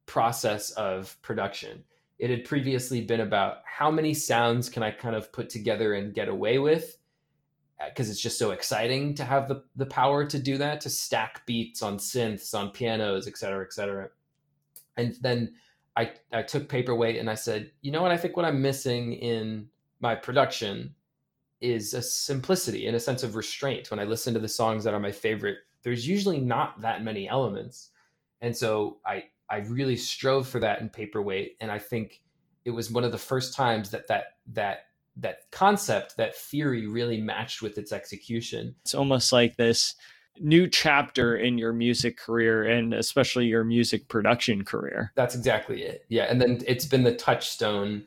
[0.05, 1.83] process of production.
[2.19, 6.13] It had previously been about how many sounds can I kind of put together and
[6.13, 6.97] get away with,
[7.89, 10.89] because uh, it's just so exciting to have the the power to do that, to
[10.89, 14.09] stack beats on synths, on pianos, et cetera, et cetera.
[14.95, 15.53] And then
[15.95, 18.11] I, I took paperweight and I said, you know what?
[18.11, 19.67] I think what I'm missing in
[19.99, 20.95] my production
[21.61, 23.89] is a simplicity and a sense of restraint.
[23.91, 27.29] When I listen to the songs that are my favorite, there's usually not that many
[27.29, 27.91] elements.
[28.41, 31.57] And so I, I really strove for that in paperweight.
[31.61, 32.21] And I think
[32.65, 37.21] it was one of the first times that that, that, that concept, that theory really
[37.21, 38.75] matched with its execution.
[38.81, 39.95] It's almost like this
[40.39, 45.11] new chapter in your music career and especially your music production career.
[45.15, 46.05] That's exactly it.
[46.09, 46.23] Yeah.
[46.23, 48.05] And then it's been the touchstone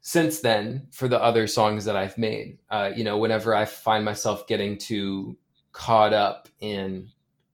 [0.00, 2.58] since then for the other songs that I've made.
[2.70, 5.36] Uh, you know, whenever I find myself getting too
[5.72, 7.08] caught up in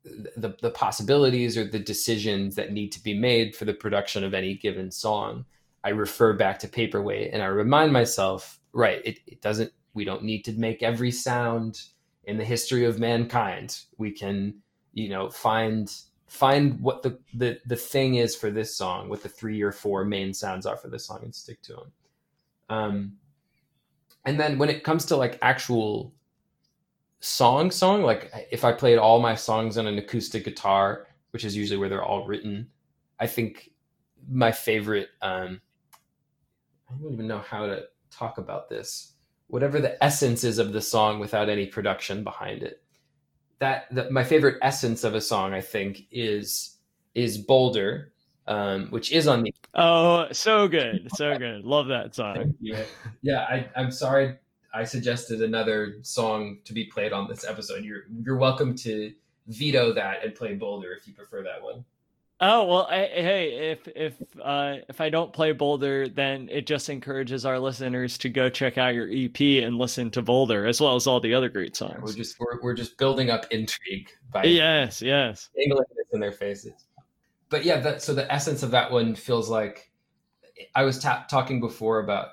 [0.05, 4.35] the, the possibilities or the decisions that need to be made for the production of
[4.35, 5.45] any given song,
[5.83, 10.23] I refer back to Paperweight and I remind myself, right, it, it doesn't, we don't
[10.23, 11.81] need to make every sound
[12.27, 13.81] in the history of mankind.
[13.99, 14.55] We can,
[14.93, 15.93] you know, find
[16.27, 20.05] find what the the the thing is for this song, what the three or four
[20.05, 21.93] main sounds are for this song, and stick to them.
[22.69, 23.13] Um,
[24.25, 26.13] and then when it comes to like actual
[27.21, 31.57] song song, like if I played all my songs on an acoustic guitar, which is
[31.57, 32.69] usually where they're all written,
[33.21, 33.71] I think
[34.29, 35.09] my favorite.
[35.23, 35.61] Um,
[36.89, 39.16] I don't even know how to talk about this
[39.49, 42.83] whatever the essence is of the song without any production behind it.
[43.59, 46.77] That, that my favorite essence of a song, I think, is
[47.15, 48.13] is Boulder,
[48.47, 49.55] um, which is on the.
[49.75, 51.65] Oh, so good, so good.
[51.65, 52.55] Love that song.
[52.61, 52.83] yeah,
[53.23, 53.47] yeah.
[53.49, 54.37] I, I'm sorry,
[54.75, 57.83] I suggested another song to be played on this episode.
[57.85, 59.13] You're you're welcome to
[59.47, 61.85] veto that and play Boulder if you prefer that one.
[62.39, 66.91] Oh well, I, hey, if if uh, if I don't play Boulder, then it just
[66.91, 70.97] encourages our listeners to go check out your EP and listen to Boulder as well
[70.97, 71.97] as all the other great songs.
[72.03, 76.33] We're just we're, we're just building up intrigue by yes, yes, angling this in their
[76.33, 76.75] faces.
[77.49, 79.91] But yeah, that, so the essence of that one feels like
[80.75, 82.29] I was ta- talking before about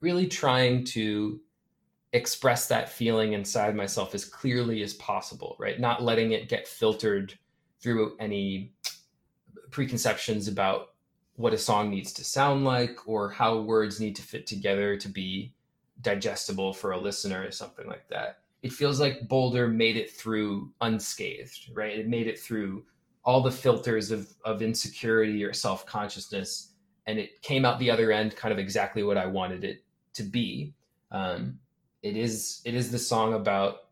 [0.00, 1.40] really trying to
[2.14, 5.78] express that feeling inside myself as clearly as possible, right?
[5.78, 7.38] Not letting it get filtered
[7.82, 8.72] through any
[9.70, 10.94] preconceptions about
[11.36, 15.08] what a song needs to sound like or how words need to fit together to
[15.08, 15.52] be
[16.02, 18.38] digestible for a listener or something like that.
[18.62, 21.96] It feels like Boulder made it through unscathed, right?
[21.96, 22.84] It made it through
[23.24, 26.72] all the filters of, of insecurity or self consciousness,
[27.06, 30.24] and it came out the other end kind of exactly what I wanted it to
[30.24, 30.74] be.
[31.12, 31.58] Um,
[32.02, 33.88] it is it is the song about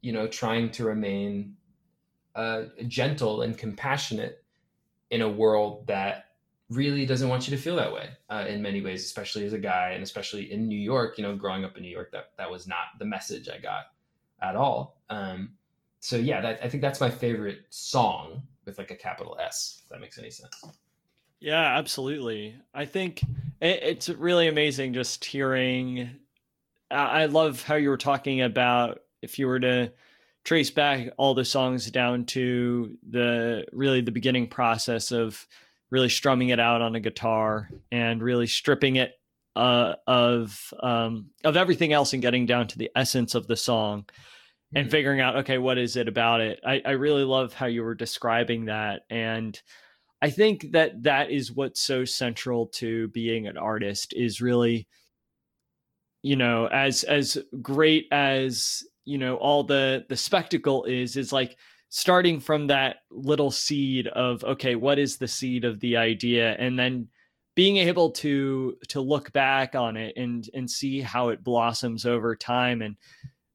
[0.00, 1.56] you know trying to remain
[2.34, 4.44] uh, gentle and compassionate
[5.10, 6.26] in a world that
[6.70, 9.58] really doesn't want you to feel that way uh, in many ways, especially as a
[9.58, 11.18] guy and especially in New York.
[11.18, 13.86] You know, growing up in New York, that that was not the message I got
[14.42, 14.96] at all.
[15.08, 15.52] Um,
[16.00, 19.82] so yeah, that, I think that's my favorite song with like a capital S.
[19.84, 20.64] If that makes any sense.
[21.40, 22.56] Yeah, absolutely.
[22.74, 23.22] I think
[23.60, 26.10] it, it's really amazing just hearing.
[26.90, 29.92] I love how you were talking about if you were to
[30.46, 35.44] trace back all the songs down to the really the beginning process of
[35.90, 39.12] really strumming it out on a guitar and really stripping it
[39.56, 44.02] uh, of um, of everything else and getting down to the essence of the song
[44.02, 44.78] mm-hmm.
[44.78, 47.82] and figuring out okay what is it about it I, I really love how you
[47.82, 49.60] were describing that and
[50.22, 54.86] i think that that is what's so central to being an artist is really
[56.22, 61.56] you know as as great as you know all the the spectacle is is like
[61.88, 66.54] starting from that little seed of okay what is the seed of the idea?
[66.58, 67.08] And then
[67.56, 72.36] being able to to look back on it and and see how it blossoms over
[72.36, 72.96] time and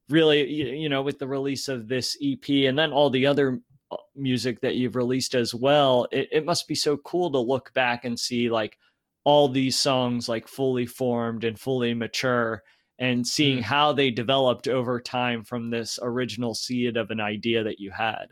[0.09, 3.97] really you know with the release of this ep and then all the other uh,
[4.15, 8.03] music that you've released as well it, it must be so cool to look back
[8.03, 8.77] and see like
[9.23, 12.63] all these songs like fully formed and fully mature
[13.01, 13.63] and seeing mm.
[13.63, 18.27] how they developed over time from this original seed of an idea that you had.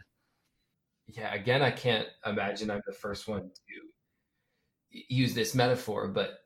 [1.08, 6.42] Yeah, again, I can't imagine I'm the first one to use this metaphor, but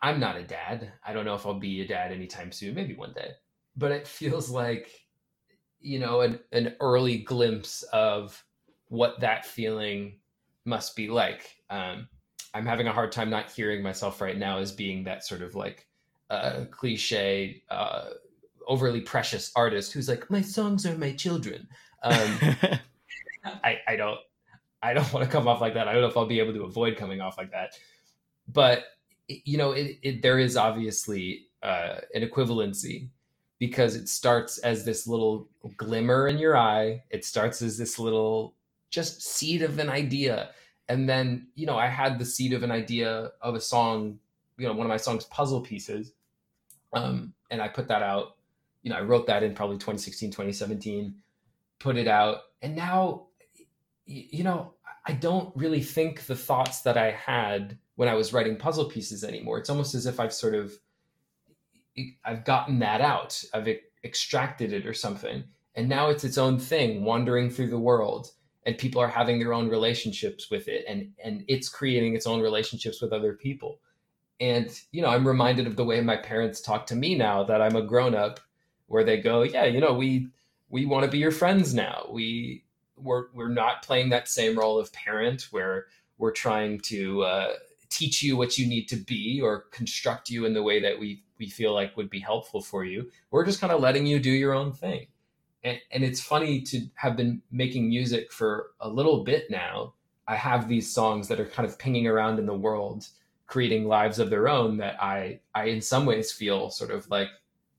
[0.00, 0.92] I'm not a dad.
[1.04, 3.32] I don't know if I'll be a dad anytime soon, maybe one day.
[3.76, 4.88] But it feels like,
[5.80, 8.42] you know, an, an early glimpse of
[8.88, 10.20] what that feeling
[10.64, 11.56] must be like.
[11.68, 12.08] Um,
[12.54, 15.56] I'm having a hard time not hearing myself right now as being that sort of
[15.56, 15.88] like
[16.30, 18.06] uh, cliche, uh,
[18.66, 21.68] overly precious artist who's like, my songs are my children.
[22.02, 22.38] Um,
[23.44, 24.18] I, I don't,
[24.82, 25.88] I don't want to come off like that.
[25.88, 27.78] I don't know if I'll be able to avoid coming off like that,
[28.48, 28.84] but
[29.28, 33.08] you know, it, it there is obviously uh, an equivalency
[33.58, 37.02] because it starts as this little glimmer in your eye.
[37.10, 38.54] It starts as this little
[38.90, 40.50] just seed of an idea.
[40.88, 44.18] And then, you know, I had the seed of an idea of a song,
[44.56, 46.12] you know, one of my songs, Puzzle Pieces,
[46.92, 48.36] um, and I put that out.
[48.82, 51.14] You know, I wrote that in probably 2016, 2017,
[51.78, 53.26] put it out, and now,
[54.06, 54.74] you know,
[55.06, 59.24] I don't really think the thoughts that I had when I was writing puzzle pieces
[59.24, 59.58] anymore.
[59.58, 60.72] It's almost as if I've sort of
[62.24, 63.42] I've gotten that out.
[63.54, 63.68] I've
[64.04, 65.44] extracted it or something.
[65.74, 68.30] And now it's its own thing wandering through the world
[68.64, 72.40] and people are having their own relationships with it and and it's creating its own
[72.40, 73.80] relationships with other people
[74.40, 77.62] and you know i'm reminded of the way my parents talk to me now that
[77.62, 78.40] i'm a grown up
[78.86, 80.28] where they go yeah you know we
[80.68, 82.06] we want to be your friends now.
[82.10, 82.64] We
[82.96, 85.86] we're we're not playing that same role of parent where
[86.18, 87.52] we're trying to uh,
[87.90, 91.22] teach you what you need to be or construct you in the way that we
[91.38, 93.10] we feel like would be helpful for you.
[93.30, 95.06] We're just kind of letting you do your own thing.
[95.62, 99.94] And, and it's funny to have been making music for a little bit now.
[100.28, 103.06] I have these songs that are kind of pinging around in the world
[103.46, 107.28] creating lives of their own that I I in some ways feel sort of like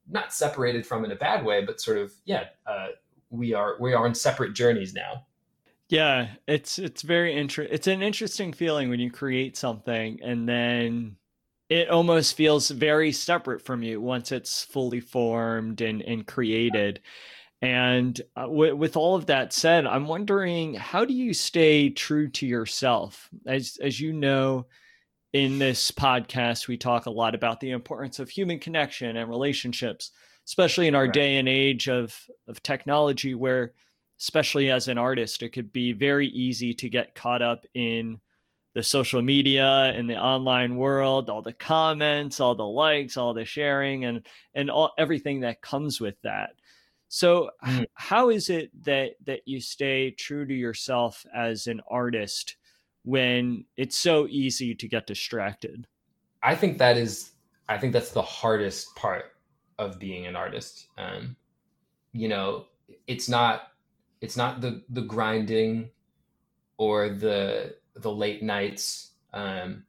[0.09, 2.87] not separated from in a bad way, but sort of yeah, uh,
[3.29, 5.25] we are we are on separate journeys now.
[5.89, 7.73] Yeah, it's it's very interesting.
[7.73, 11.17] It's an interesting feeling when you create something and then
[11.69, 17.01] it almost feels very separate from you once it's fully formed and and created.
[17.61, 22.45] And uh, with all of that said, I'm wondering how do you stay true to
[22.45, 23.29] yourself?
[23.45, 24.67] As as you know,
[25.33, 30.11] in this podcast, we talk a lot about the importance of human connection and relationships,
[30.45, 31.13] especially in our right.
[31.13, 32.17] day and age of,
[32.47, 33.73] of technology, where,
[34.19, 38.19] especially as an artist, it could be very easy to get caught up in
[38.73, 43.43] the social media and the online world, all the comments, all the likes, all the
[43.43, 46.51] sharing, and and all everything that comes with that.
[47.07, 47.85] So, mm-hmm.
[47.95, 52.55] how is it that that you stay true to yourself as an artist?
[53.07, 55.87] When it's so easy to get distracted.
[56.43, 57.31] I think that is
[57.69, 59.31] I think that's the hardest part
[59.79, 60.87] of being an artist.
[60.97, 61.37] Um,
[62.11, 62.65] you know,
[63.07, 63.71] it's not
[64.19, 65.89] it's not the the grinding
[66.77, 69.85] or the the late nights um,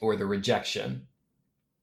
[0.00, 1.06] or the rejection.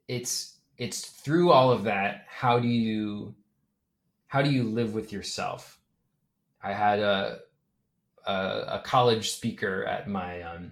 [0.10, 2.26] It's it's through all of that.
[2.28, 3.34] How do you
[4.28, 5.80] how do you live with yourself?
[6.62, 7.40] I had a
[8.26, 10.72] a, a college speaker at my um,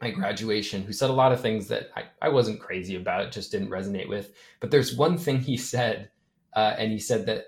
[0.00, 3.52] my graduation who said a lot of things that I, I wasn't crazy about, just
[3.52, 4.32] didn't resonate with.
[4.60, 6.10] But there's one thing he said,
[6.56, 7.46] uh, and he said that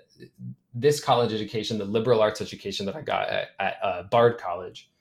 [0.73, 4.91] this college education, the liberal arts education that I got at, at uh, Bard College,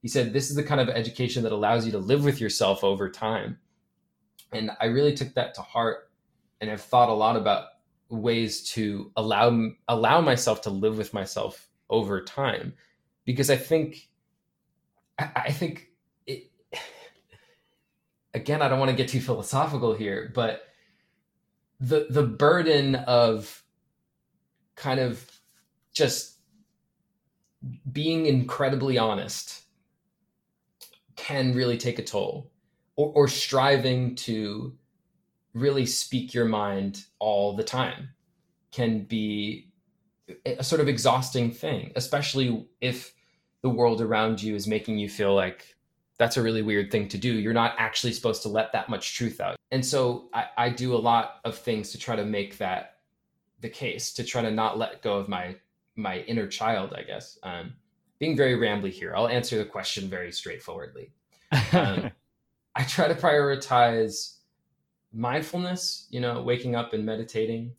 [0.00, 2.82] he said this is the kind of education that allows you to live with yourself
[2.82, 3.58] over time.
[4.52, 6.10] And I really took that to heart,
[6.60, 7.66] and I've thought a lot about
[8.08, 12.74] ways to allow allow myself to live with myself over time,
[13.24, 14.08] because I think
[15.18, 15.88] I, I think
[16.26, 16.50] it.
[18.34, 20.64] Again, I don't want to get too philosophical here, but
[21.80, 23.62] the the burden of
[24.76, 25.30] kind of
[25.92, 26.38] just
[27.90, 29.62] being incredibly honest
[31.16, 32.50] can really take a toll
[32.96, 34.74] or, or striving to
[35.54, 38.10] really speak your mind all the time
[38.72, 39.68] can be
[40.46, 43.14] a sort of exhausting thing especially if
[43.62, 45.74] the world around you is making you feel like
[46.18, 47.32] that's a really weird thing to do.
[47.32, 49.56] You're not actually supposed to let that much truth out.
[49.70, 52.98] And so I, I do a lot of things to try to make that
[53.60, 55.56] the case, to try to not let go of my
[55.96, 57.38] my inner child, I guess.
[57.42, 57.72] Um,
[58.18, 61.12] being very rambly here, I'll answer the question very straightforwardly.
[61.72, 62.10] Um,
[62.76, 64.36] I try to prioritize
[65.12, 67.72] mindfulness, you know, waking up and meditating.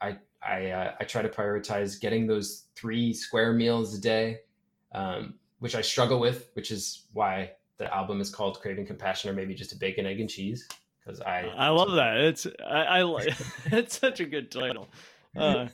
[0.00, 4.38] I I, uh, I try to prioritize getting those three square meals a day,
[4.92, 9.32] um, which I struggle with, which is why the album is called Craving Compassion, or
[9.32, 10.66] maybe just a bacon, egg, and cheese.
[11.04, 12.18] Because I I love that.
[12.18, 13.02] It's I, I
[13.72, 14.88] it's such a good title.
[15.36, 15.68] Uh,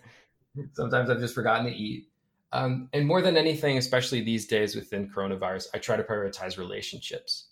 [0.73, 2.09] Sometimes I've just forgotten to eat.
[2.53, 7.49] Um, and more than anything, especially these days within coronavirus, I try to prioritize relationships.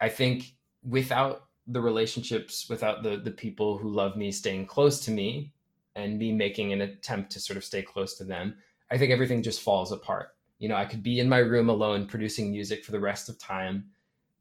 [0.00, 5.10] I think without the relationships, without the the people who love me staying close to
[5.10, 5.52] me,
[5.98, 8.56] and me making an attempt to sort of stay close to them,
[8.90, 10.30] I think everything just falls apart.
[10.58, 13.38] You know i could be in my room alone producing music for the rest of
[13.38, 13.84] time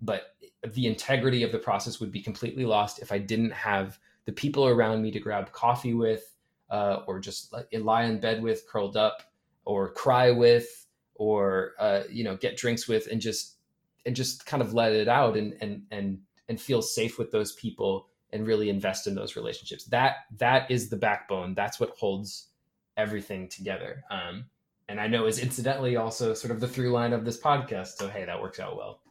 [0.01, 0.35] but
[0.73, 4.67] the integrity of the process would be completely lost if i didn't have the people
[4.67, 6.35] around me to grab coffee with
[6.69, 9.21] uh, or just lie in bed with curled up
[9.63, 13.57] or cry with or uh, you know get drinks with and just
[14.05, 17.53] and just kind of let it out and and and and feel safe with those
[17.53, 22.49] people and really invest in those relationships that that is the backbone that's what holds
[22.97, 24.45] everything together um,
[24.89, 27.97] and I know is incidentally also sort of the through line of this podcast.
[27.97, 29.01] So hey, that works out well.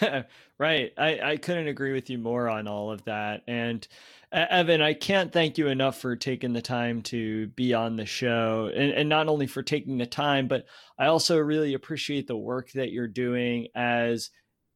[0.58, 0.92] right.
[0.98, 3.42] I, I couldn't agree with you more on all of that.
[3.46, 3.86] And
[4.32, 8.70] Evan, I can't thank you enough for taking the time to be on the show
[8.74, 10.66] and, and not only for taking the time, but
[10.98, 14.30] I also really appreciate the work that you're doing as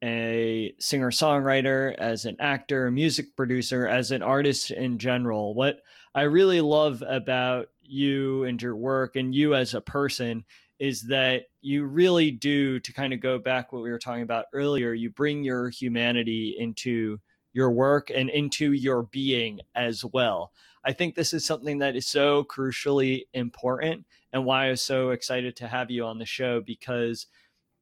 [0.05, 5.55] a singer songwriter, as an actor, music producer, as an artist in general.
[5.55, 5.81] What
[6.15, 10.45] I really love about you and your work and you as a person
[10.79, 14.47] is that you really do to kind of go back what we were talking about
[14.53, 17.19] earlier you bring your humanity into
[17.53, 20.51] your work and into your being as well
[20.85, 25.11] i think this is something that is so crucially important and why i was so
[25.11, 27.27] excited to have you on the show because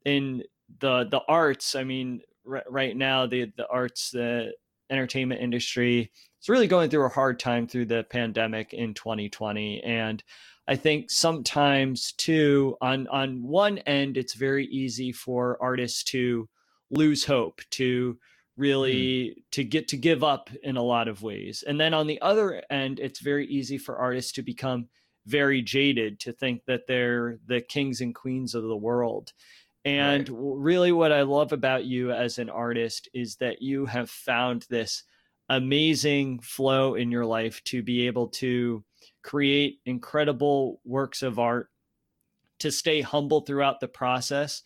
[0.05, 0.43] in
[0.81, 2.21] the the arts i mean
[2.51, 4.53] r- right now the the arts the
[4.91, 6.11] entertainment industry
[6.41, 10.23] is really going through a hard time through the pandemic in 2020 and
[10.69, 16.49] I think sometimes too on on one end it's very easy for artists to
[16.91, 18.19] lose hope to
[18.57, 19.43] really mm.
[19.51, 21.65] to get to give up in a lot of ways.
[21.67, 24.89] And then on the other end it's very easy for artists to become
[25.27, 29.33] very jaded to think that they're the kings and queens of the world.
[29.85, 30.39] And right.
[30.39, 35.03] really, what I love about you as an artist is that you have found this
[35.49, 38.85] amazing flow in your life to be able to
[39.23, 41.69] create incredible works of art,
[42.61, 44.63] to stay humble throughout the process,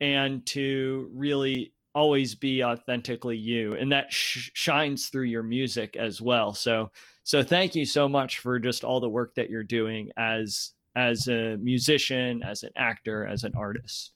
[0.00, 6.20] and to really always be authentically you and that sh- shines through your music as
[6.20, 6.90] well so
[7.22, 11.26] so thank you so much for just all the work that you're doing as as
[11.28, 14.12] a musician as an actor as an artist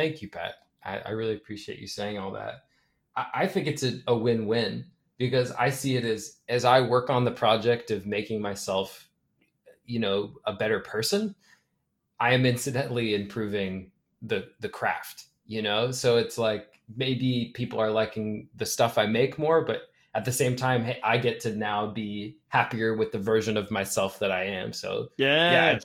[0.00, 0.54] thank you, Pat.
[0.84, 2.64] I, I really appreciate you saying all that.
[3.16, 4.86] I, I think it's a, a win-win
[5.18, 9.08] because I see it as as I work on the project of making myself,
[9.84, 11.34] you know, a better person.
[12.18, 13.90] I am incidentally improving
[14.22, 15.26] the the craft.
[15.46, 19.82] You know, so it's like maybe people are liking the stuff I make more, but
[20.14, 23.70] at the same time, hey, I get to now be happier with the version of
[23.70, 24.72] myself that I am.
[24.72, 25.78] So yeah, yeah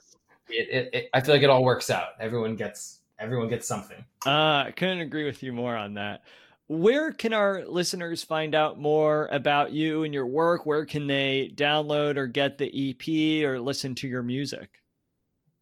[0.49, 2.09] it, it, it, I feel like it all works out.
[2.19, 4.03] Everyone gets everyone gets something.
[4.25, 6.23] Uh, I couldn't agree with you more on that.
[6.67, 10.65] Where can our listeners find out more about you and your work?
[10.65, 14.81] Where can they download or get the EP or listen to your music?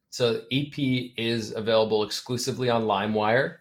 [0.09, 0.73] So EP
[1.17, 3.57] is available exclusively on LimeWire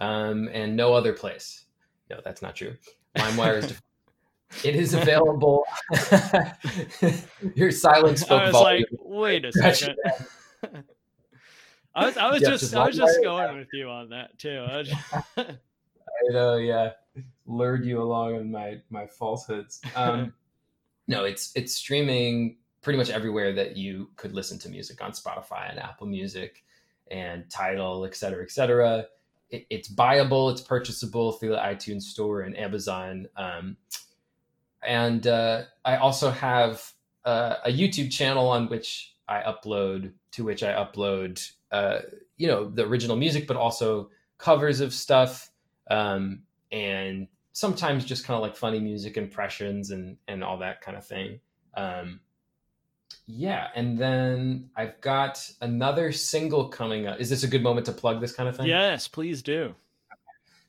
[0.00, 1.64] um, and no other place.
[2.10, 2.76] No, that's not true.
[3.16, 3.74] LimeWire is
[4.64, 5.64] It is available.
[7.54, 8.84] Your silence spoke I was volume.
[8.90, 9.96] like, wait a second.
[11.94, 14.38] I was I was Yeah, just just I was just going with you on that
[14.38, 14.64] too.
[14.68, 16.92] I just- I know, yeah,
[17.46, 19.80] lured you along on my my falsehoods.
[19.96, 20.32] Um,
[21.08, 25.70] no, it's it's streaming pretty much everywhere that you could listen to music on Spotify
[25.70, 26.64] and Apple Music
[27.10, 29.06] and Tidal, et cetera, et cetera.
[29.50, 33.28] It, it's buyable, it's purchasable through the iTunes Store and Amazon.
[33.36, 33.76] Um,
[34.82, 36.90] and uh, I also have
[37.24, 42.00] uh, a YouTube channel on which I upload to which I upload, uh,
[42.36, 45.50] you know, the original music, but also covers of stuff
[45.90, 50.96] um, and sometimes just kind of like funny music impressions and and all that kind
[50.96, 51.40] of thing.
[51.74, 52.20] Um,
[53.26, 57.20] yeah, and then I've got another single coming up.
[57.20, 58.66] Is this a good moment to plug this kind of thing?
[58.66, 59.74] yes, please do.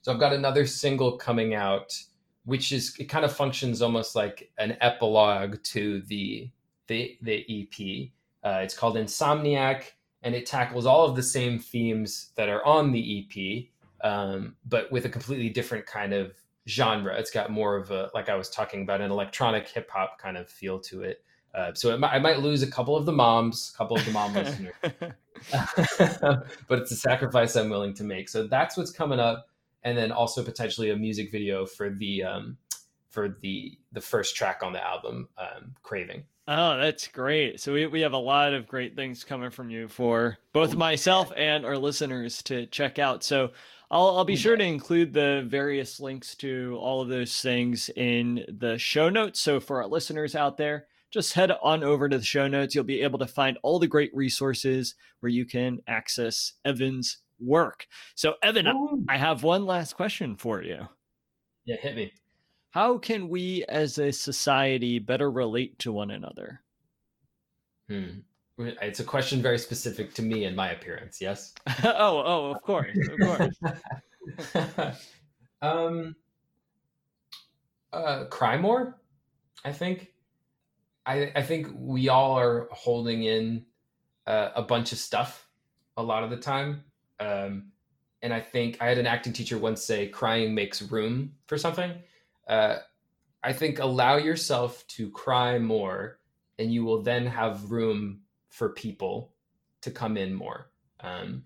[0.01, 1.97] So I've got another single coming out,
[2.45, 6.49] which is it kind of functions almost like an epilogue to the
[6.88, 8.10] the the EP.
[8.43, 9.84] Uh, it's called Insomniac,
[10.24, 13.65] and it tackles all of the same themes that are on the EP,
[14.09, 16.34] um, but with a completely different kind of
[16.67, 17.17] genre.
[17.17, 20.38] It's got more of a like I was talking about an electronic hip hop kind
[20.38, 21.24] of feel to it.
[21.53, 24.05] Uh, so it might, I might lose a couple of the moms, a couple of
[24.05, 24.74] the mom listeners,
[26.67, 28.28] but it's a sacrifice I'm willing to make.
[28.28, 29.47] So that's what's coming up,
[29.84, 32.57] and then also potentially a music video for the um,
[33.09, 37.62] for the the first track on the album, um, "Craving." Oh, that's great.
[37.62, 40.78] So we, we have a lot of great things coming from you for both oh,
[40.78, 43.24] myself and our listeners to check out.
[43.24, 43.52] So
[43.89, 48.44] I'll I'll be sure to include the various links to all of those things in
[48.60, 49.39] the show notes.
[49.39, 52.76] So for our listeners out there, just head on over to the show notes.
[52.76, 57.88] You'll be able to find all the great resources where you can access Evan's work.
[58.16, 60.88] So Evan, I have one last question for you.
[61.66, 62.12] Yeah, hit me.
[62.74, 66.61] How can we as a society better relate to one another?
[67.88, 68.21] Hmm.
[68.57, 71.21] It's a question very specific to me and my appearance.
[71.21, 71.53] Yes.
[71.84, 73.53] oh, oh, of course, of
[74.55, 74.97] course.
[75.61, 76.15] um,
[77.93, 78.99] uh, cry more.
[79.63, 80.11] I think.
[81.05, 83.65] I I think we all are holding in
[84.26, 85.47] uh, a bunch of stuff
[85.95, 86.84] a lot of the time.
[87.19, 87.71] Um,
[88.24, 91.93] and I think I had an acting teacher once say, "Crying makes room for something."
[92.48, 92.78] Uh,
[93.44, 96.20] I think allow yourself to cry more,
[96.58, 99.34] and you will then have room for people
[99.82, 100.70] to come in more.
[101.02, 101.44] Um,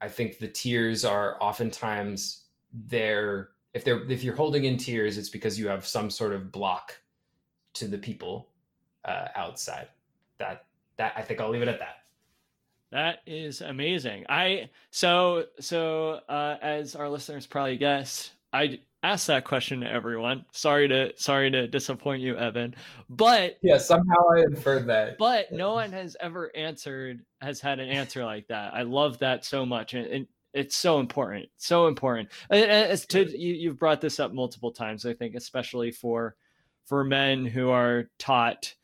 [0.00, 3.50] I think the tears are oftentimes there.
[3.72, 7.00] If they're if you're holding in tears, it's because you have some sort of block
[7.74, 8.48] to the people
[9.04, 9.88] uh, outside.
[10.38, 10.64] That
[10.96, 11.98] that I think I'll leave it at that.
[12.90, 14.26] That is amazing.
[14.28, 20.44] I so so uh, as our listeners probably guess, I asked that question to everyone.
[20.52, 22.74] Sorry to sorry to disappoint you, Evan,
[23.10, 25.18] but Yeah, somehow I inferred that.
[25.18, 28.74] but no one has ever answered has had an answer like that.
[28.74, 32.28] I love that so much, and, and it's so important, so important.
[32.50, 35.06] As to you, you've brought this up multiple times.
[35.06, 36.36] I think, especially for
[36.86, 38.74] for men who are taught,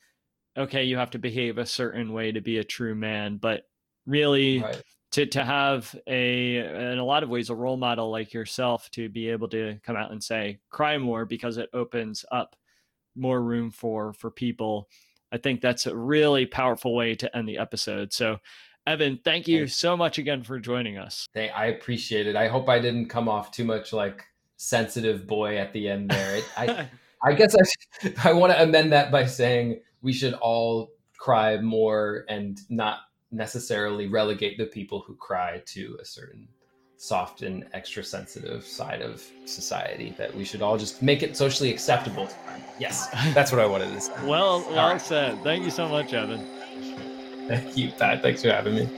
[0.56, 3.62] okay, you have to behave a certain way to be a true man, but
[4.06, 4.82] really Right.
[5.12, 9.08] To to have a in a lot of ways a role model like yourself to
[9.08, 12.56] be able to come out and say cry more because it opens up
[13.16, 14.88] more room for for people
[15.32, 18.38] i think that's a really powerful way to end the episode so
[18.86, 19.76] evan thank you Thanks.
[19.76, 22.36] so much again for joining us They, I appreciate it.
[22.36, 24.24] I hope I didn't come off too much like
[24.56, 26.36] sensitive boy at the end there.
[26.36, 26.88] It, I
[27.22, 32.24] I guess I I want to amend that by saying we should all cry more
[32.28, 33.00] and not
[33.30, 36.48] necessarily relegate the people who cry to a certain
[36.96, 40.14] soft and extra sensitive side of society.
[40.18, 42.26] That we should all just make it socially acceptable.
[42.26, 42.62] to cry.
[42.78, 44.12] Yes, that's what I wanted to say.
[44.24, 45.00] well well right.
[45.00, 46.58] said thank you so much evan
[47.48, 48.20] Thank you, Pat.
[48.20, 48.88] Thanks for having me.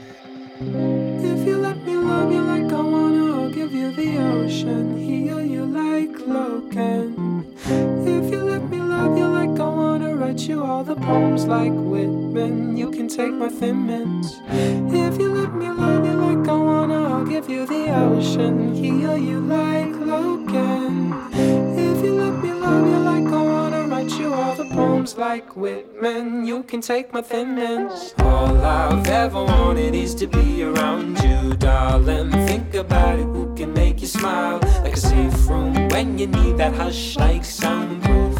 [10.31, 12.77] Write you all the poems like Whitman.
[12.77, 14.39] You can take my thin mints.
[14.47, 18.73] If you let me love you like I wanna, I'll give you the ocean.
[18.73, 21.11] Heal you like Logan.
[21.33, 25.57] If you let me love you like I wanna, write you all the poems like
[25.57, 26.45] Whitman.
[26.45, 28.13] You can take my thin mints.
[28.19, 32.31] All I've ever wanted is to be around you, darling.
[32.47, 36.55] Think about it, who can make you smile like a safe room when you need
[36.55, 38.30] that hush, like soundproof.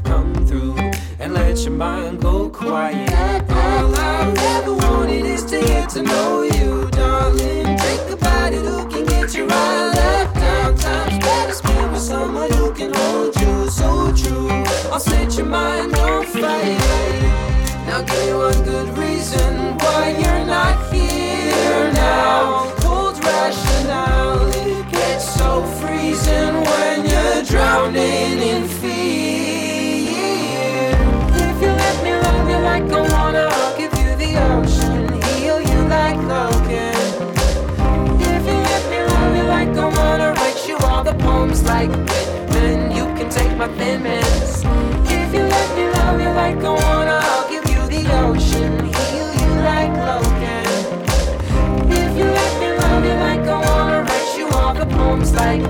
[1.52, 3.12] Let your mind go quiet.
[3.52, 7.78] All I've ever wanted is to get to know you, darling.
[7.78, 10.34] Think about it, who can get you right up?
[10.34, 14.14] Downtime's better spent with someone who can hold you so
[43.98, 44.64] mints.
[45.10, 49.30] If you let me love you like I wanna, I'll give you the ocean, heal
[49.42, 50.70] you like Logan.
[51.92, 55.64] If you let me love you like I wanna, write you all the poems like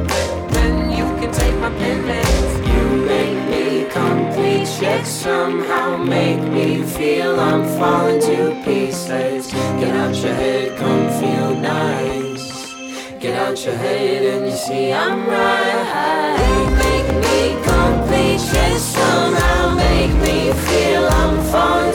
[0.54, 2.52] then you can take my penman's.
[2.70, 9.52] You make me complete, yet somehow make me feel I'm falling to pieces.
[9.52, 12.76] Get out your head, come feel nice.
[13.20, 16.38] Get out your head and you see I'm right.
[16.48, 17.71] You make me
[21.52, 21.91] fun.